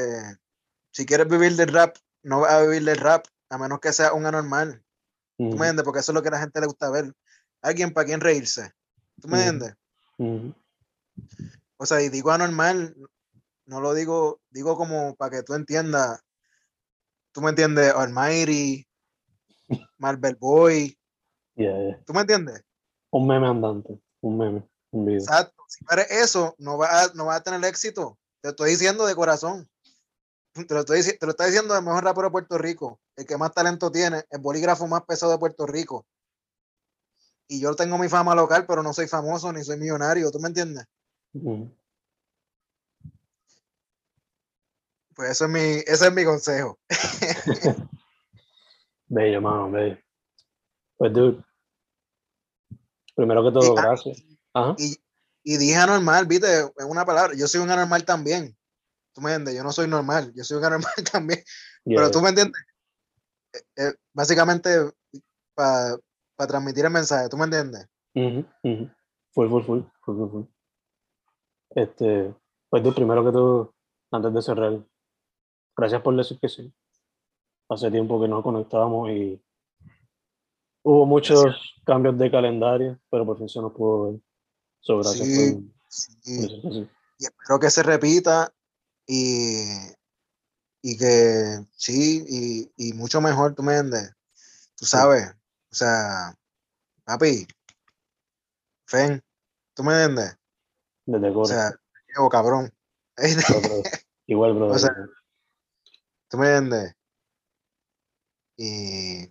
si 0.92 1.06
quieres 1.06 1.30
vivir 1.30 1.56
del 1.56 1.70
rap, 1.70 1.96
no 2.24 2.42
vas 2.42 2.54
a 2.54 2.62
vivir 2.64 2.84
del 2.84 2.98
rap, 2.98 3.26
a 3.50 3.58
menos 3.58 3.80
que 3.80 3.94
sea 3.94 4.14
un 4.14 4.26
anormal. 4.26 4.84
¿Tú 5.38 5.44
me 5.46 5.52
entiendes? 5.52 5.84
Porque 5.86 6.00
eso 6.02 6.12
es 6.12 6.16
lo 6.16 6.22
que 6.22 6.28
a 6.30 6.32
la 6.32 6.40
gente 6.40 6.60
le 6.60 6.68
gusta 6.68 6.90
ver. 6.90 7.14
Alguien 7.62 7.94
para 7.94 8.06
quien 8.06 8.22
reírse. 8.22 8.72
¿Tú 9.22 9.28
me 9.30 9.38
entiendes? 9.38 9.76
O 11.78 11.86
sea, 11.86 12.02
y 12.02 12.10
digo 12.10 12.32
anormal, 12.32 12.96
no 13.66 13.82
lo 13.82 13.94
digo, 13.94 14.42
digo 14.50 14.78
como 14.78 15.16
para 15.16 15.38
que 15.38 15.44
tú 15.44 15.54
entiendas. 15.54 16.22
¿Tú 17.32 17.42
me 17.42 17.50
entiendes? 17.50 17.94
Almighty, 17.94 18.88
Marvel 19.98 20.36
Boy. 20.36 20.98
yeah, 21.56 21.78
yeah. 21.78 22.04
¿Tú 22.06 22.14
me 22.14 22.22
entiendes? 22.22 22.64
Un 23.12 23.28
meme 23.28 23.48
andante, 23.48 24.00
un 24.22 24.38
meme, 24.38 24.70
un 24.92 25.06
video. 25.06 25.20
Exacto. 25.20 25.64
Si 25.68 25.84
eres 25.92 26.12
eso, 26.12 26.56
no 26.58 26.78
vas 26.78 27.12
a, 27.12 27.14
no 27.16 27.26
vas 27.26 27.40
a 27.40 27.44
tener 27.44 27.64
éxito. 27.66 28.18
Te 28.42 28.50
estoy 28.50 28.72
diciendo 28.72 29.06
de 29.06 29.16
corazón. 29.16 29.68
Te 30.54 30.74
lo, 30.74 30.82
estoy, 30.82 31.02
te 31.02 31.26
lo 31.26 31.32
está 31.32 31.46
diciendo 31.46 31.76
el 31.76 31.84
mejor 31.84 32.04
rapero 32.06 32.28
de 32.28 32.32
Puerto 32.32 32.58
Rico, 32.58 33.02
el 33.18 33.26
que 33.26 33.38
más 33.38 33.54
talento 33.54 33.92
tiene, 33.92 34.24
el 34.30 34.40
bolígrafo 34.40 34.88
más 34.88 35.04
pesado 35.04 35.34
de 35.34 35.38
Puerto 35.38 35.66
Rico. 35.66 36.06
Y 37.50 37.60
yo 37.60 37.76
tengo 37.76 37.98
mi 37.98 38.08
fama 38.08 38.34
local, 38.36 38.66
pero 38.66 38.82
no 38.82 38.94
soy 38.94 39.08
famoso 39.08 39.52
ni 39.52 39.64
soy 39.66 39.78
millonario. 39.78 40.32
¿Tú 40.32 40.40
me 40.40 40.48
entiendes? 40.48 40.86
Mm. 41.34 41.64
Pues 45.16 45.32
eso 45.32 45.46
es 45.46 45.52
mi, 45.52 45.60
ese 45.60 46.08
es 46.08 46.14
mi 46.14 46.26
consejo. 46.26 46.78
Bello, 49.08 49.42
mano, 49.42 49.72
bello. 49.72 49.98
Pues, 50.98 51.14
dude, 51.14 51.44
primero 53.16 53.44
que 53.44 53.52
todo, 53.52 53.74
Y- 53.76 53.78
ah, 53.78 53.82
gracias. 53.82 54.24
Ajá. 54.54 54.76
Y, 54.78 54.96
y 55.44 55.58
dije 55.58 55.76
anormal, 55.76 56.26
viste, 56.26 56.48
es 56.62 56.86
una 56.86 57.06
palabra. 57.06 57.34
Yo 57.36 57.48
soy 57.48 57.62
un 57.62 57.70
anormal 57.70 58.04
también. 58.04 58.58
¿Tú 59.14 59.22
me 59.22 59.30
entiendes? 59.32 59.56
Yo 59.56 59.64
no 59.64 59.72
soy 59.72 59.88
normal, 59.88 60.34
yo 60.36 60.44
soy 60.44 60.58
un 60.58 60.66
anormal 60.66 60.92
también. 61.12 61.40
Yeah, 61.86 61.98
Pero 61.98 62.12
tú 62.12 62.22
me 62.22 62.30
entiendes. 62.30 62.62
Eh, 63.54 63.60
eh, 63.78 63.94
básicamente 64.14 64.92
para 65.54 65.98
transmitir 66.48 66.84
el 66.86 66.92
mensaje, 66.92 67.30
¿tú 67.30 67.38
me 67.38 67.46
entiendes? 67.46 67.88
Ujú, 68.16 68.46
ujú. 68.64 68.90
Full, 69.34 69.50
full, 69.50 69.64
full, 69.64 69.82
full, 70.04 70.16
full, 70.18 70.30
full. 70.32 70.44
Este, 71.70 72.34
pues 72.70 72.84
de 72.84 72.92
primero 72.92 73.24
que 73.24 73.32
todo, 73.32 73.74
antes 74.12 74.34
de 74.34 74.42
cerrar, 74.42 74.86
gracias 75.76 76.02
por 76.02 76.16
decir 76.16 76.40
que 76.40 76.50
sí. 76.50 76.74
Hace 77.70 77.90
tiempo 77.92 78.22
que 78.22 78.28
nos 78.28 78.44
conectábamos 78.44 79.10
y 79.10 79.42
hubo 80.84 81.06
muchos 81.06 81.76
cambios 81.86 82.18
de 82.18 82.30
calendario, 82.30 83.00
pero 83.10 83.26
por 83.26 83.38
fin 83.38 83.50
se 83.50 83.60
nos 83.60 83.74
pudo 83.74 84.12
ver. 84.12 84.22
So, 84.82 85.00
gracias 85.00 85.28
Sí. 85.28 85.54
por. 86.24 86.90
Y 87.18 87.24
espero 87.26 87.60
que 87.60 87.70
se 87.70 87.82
repita 87.82 88.54
y, 89.08 89.64
y 90.82 90.98
que 90.98 91.66
sí, 91.72 92.26
y, 92.78 92.90
y 92.90 92.94
mucho 92.94 93.22
mejor, 93.22 93.56
¿tú 93.56 93.64
me 93.64 93.78
entiendes? 93.78 94.14
Tú 94.78 94.86
sabes, 94.86 95.30
o 95.72 95.76
sea, 95.76 96.36
papi, 97.06 97.48
Fen, 98.86 99.24
¿tú 99.74 99.84
me 99.84 99.94
entiendes? 99.94 100.38
Desde 101.06 101.30
O 101.30 101.34
Coro. 101.34 101.46
sea, 101.46 101.72
llevo 102.14 102.30
cabrón. 102.30 102.72
Igual, 104.28 104.54
brother. 104.56 104.76
O 104.76 104.80
sea, 104.80 104.92
¿Tú 106.36 106.42
me 106.42 106.48
entiendes? 106.50 106.94
Y, 108.58 109.24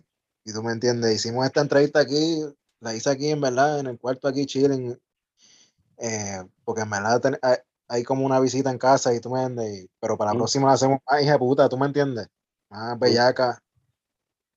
y 0.43 0.53
tú 0.53 0.63
me 0.63 0.71
entiendes, 0.71 1.13
hicimos 1.13 1.45
esta 1.45 1.61
entrevista 1.61 1.99
aquí 1.99 2.41
la 2.79 2.95
hice 2.95 3.11
aquí, 3.11 3.29
en 3.29 3.41
verdad, 3.41 3.79
en 3.79 3.85
el 3.85 3.99
cuarto 3.99 4.27
aquí, 4.27 4.47
chilling. 4.47 4.99
Eh, 5.97 6.43
porque 6.63 6.81
en 6.81 6.89
verdad 6.89 7.21
ten- 7.21 7.37
hay, 7.43 7.57
hay 7.87 8.03
como 8.03 8.25
una 8.25 8.39
visita 8.39 8.71
en 8.71 8.79
casa 8.79 9.13
y 9.13 9.19
tú 9.19 9.29
me 9.29 9.43
entiendes. 9.43 9.87
Pero 9.99 10.17
para 10.17 10.31
la 10.31 10.37
próxima 10.39 10.67
la 10.67 10.73
hacemos 10.73 10.97
más 11.07 11.21
hija 11.21 11.33
de 11.33 11.37
puta, 11.39 11.69
¿tú 11.69 11.77
me 11.77 11.85
entiendes? 11.85 12.27
Más 12.71 12.97
bellaca. 12.99 13.61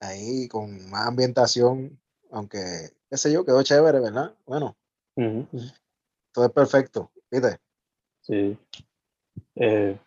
Ahí 0.01 0.49
con 0.49 0.89
más 0.89 1.07
ambientación. 1.07 2.01
Aunque, 2.31 2.93
qué 3.11 3.17
sé 3.19 3.31
yo, 3.31 3.45
quedó 3.45 3.63
chévere, 3.63 4.01
¿verdad? 4.01 4.35
Bueno, 4.47 4.75
todo 6.33 6.47
es 6.47 6.53
perfecto, 6.53 7.13
¿viste? 7.31 7.61
Sí. 8.23 8.59
Eh, 9.55 10.01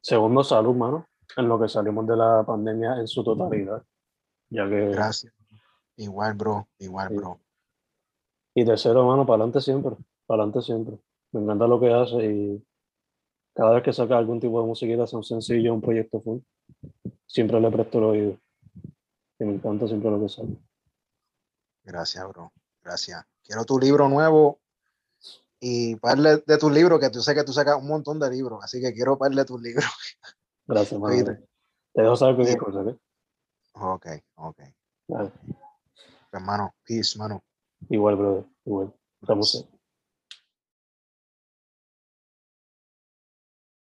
segundo, 0.00 0.44
salud, 0.44 0.76
mano, 0.76 1.08
en 1.36 1.48
lo 1.48 1.60
que 1.60 1.68
salimos 1.68 2.06
de 2.06 2.16
la 2.16 2.44
pandemia 2.46 2.96
en 2.98 3.08
su 3.08 3.22
totalidad. 3.24 3.82
Ya 4.50 4.68
que, 4.68 4.88
Gracias. 4.90 5.32
Igual, 5.96 6.34
bro. 6.34 6.68
Igual, 6.78 7.08
Sí. 7.08 7.14
bro. 7.16 7.40
y 8.56 8.64
tercero, 8.64 9.04
mano, 9.04 9.26
para 9.26 9.36
adelante 9.42 9.60
siempre, 9.60 9.96
para 10.26 10.42
adelante 10.44 10.62
siempre. 10.64 10.96
Me 11.32 11.40
encanta 11.40 11.66
lo 11.66 11.80
que 11.80 11.92
hace 11.92 12.24
y 12.24 12.64
cada 13.52 13.74
vez 13.74 13.82
que 13.82 13.92
saca 13.92 14.16
algún 14.16 14.38
tipo 14.40 14.60
de 14.60 14.66
musiquita, 14.66 15.06
sea 15.06 15.18
un 15.18 15.24
sencillo, 15.24 15.74
un 15.74 15.80
proyecto 15.80 16.20
full, 16.20 16.38
siempre 17.26 17.60
le 17.60 17.70
presto 17.70 17.98
el 17.98 18.04
oído. 18.04 18.38
Y 19.40 19.44
me 19.44 19.54
encanta 19.54 19.88
siempre 19.88 20.10
lo 20.10 20.20
que 20.20 20.28
sale. 20.28 20.56
Gracias, 21.82 22.28
bro. 22.28 22.52
Gracias. 22.82 23.24
Quiero 23.42 23.64
tu 23.64 23.78
libro 23.78 24.08
nuevo 24.08 24.60
y 25.58 25.96
parle 25.96 26.36
de 26.46 26.58
tus 26.58 26.70
libros, 26.72 27.00
que 27.00 27.10
tú 27.10 27.20
sé 27.20 27.34
que 27.34 27.42
tú 27.44 27.52
sacas 27.52 27.76
un 27.80 27.88
montón 27.88 28.18
de 28.20 28.30
libros, 28.30 28.62
así 28.62 28.80
que 28.80 28.92
quiero 28.92 29.18
parle 29.18 29.40
de 29.42 29.46
tus 29.46 29.60
libros. 29.60 29.84
Gracias. 30.66 31.00
Oíste. 31.00 31.46
Te 31.92 32.02
dejo 32.02 32.16
saber 32.16 32.34
cualquier 32.36 32.58
cosa, 32.58 32.80
¿ok? 32.80 32.98
Ok, 33.74 34.06
ok. 34.36 34.60
Dale. 35.08 35.32
Hermano, 36.32 36.74
peace, 36.84 37.18
mano. 37.18 37.42
Igual, 37.88 38.16
brother, 38.16 38.44
igual. 38.64 38.94
Estamos. 39.20 39.68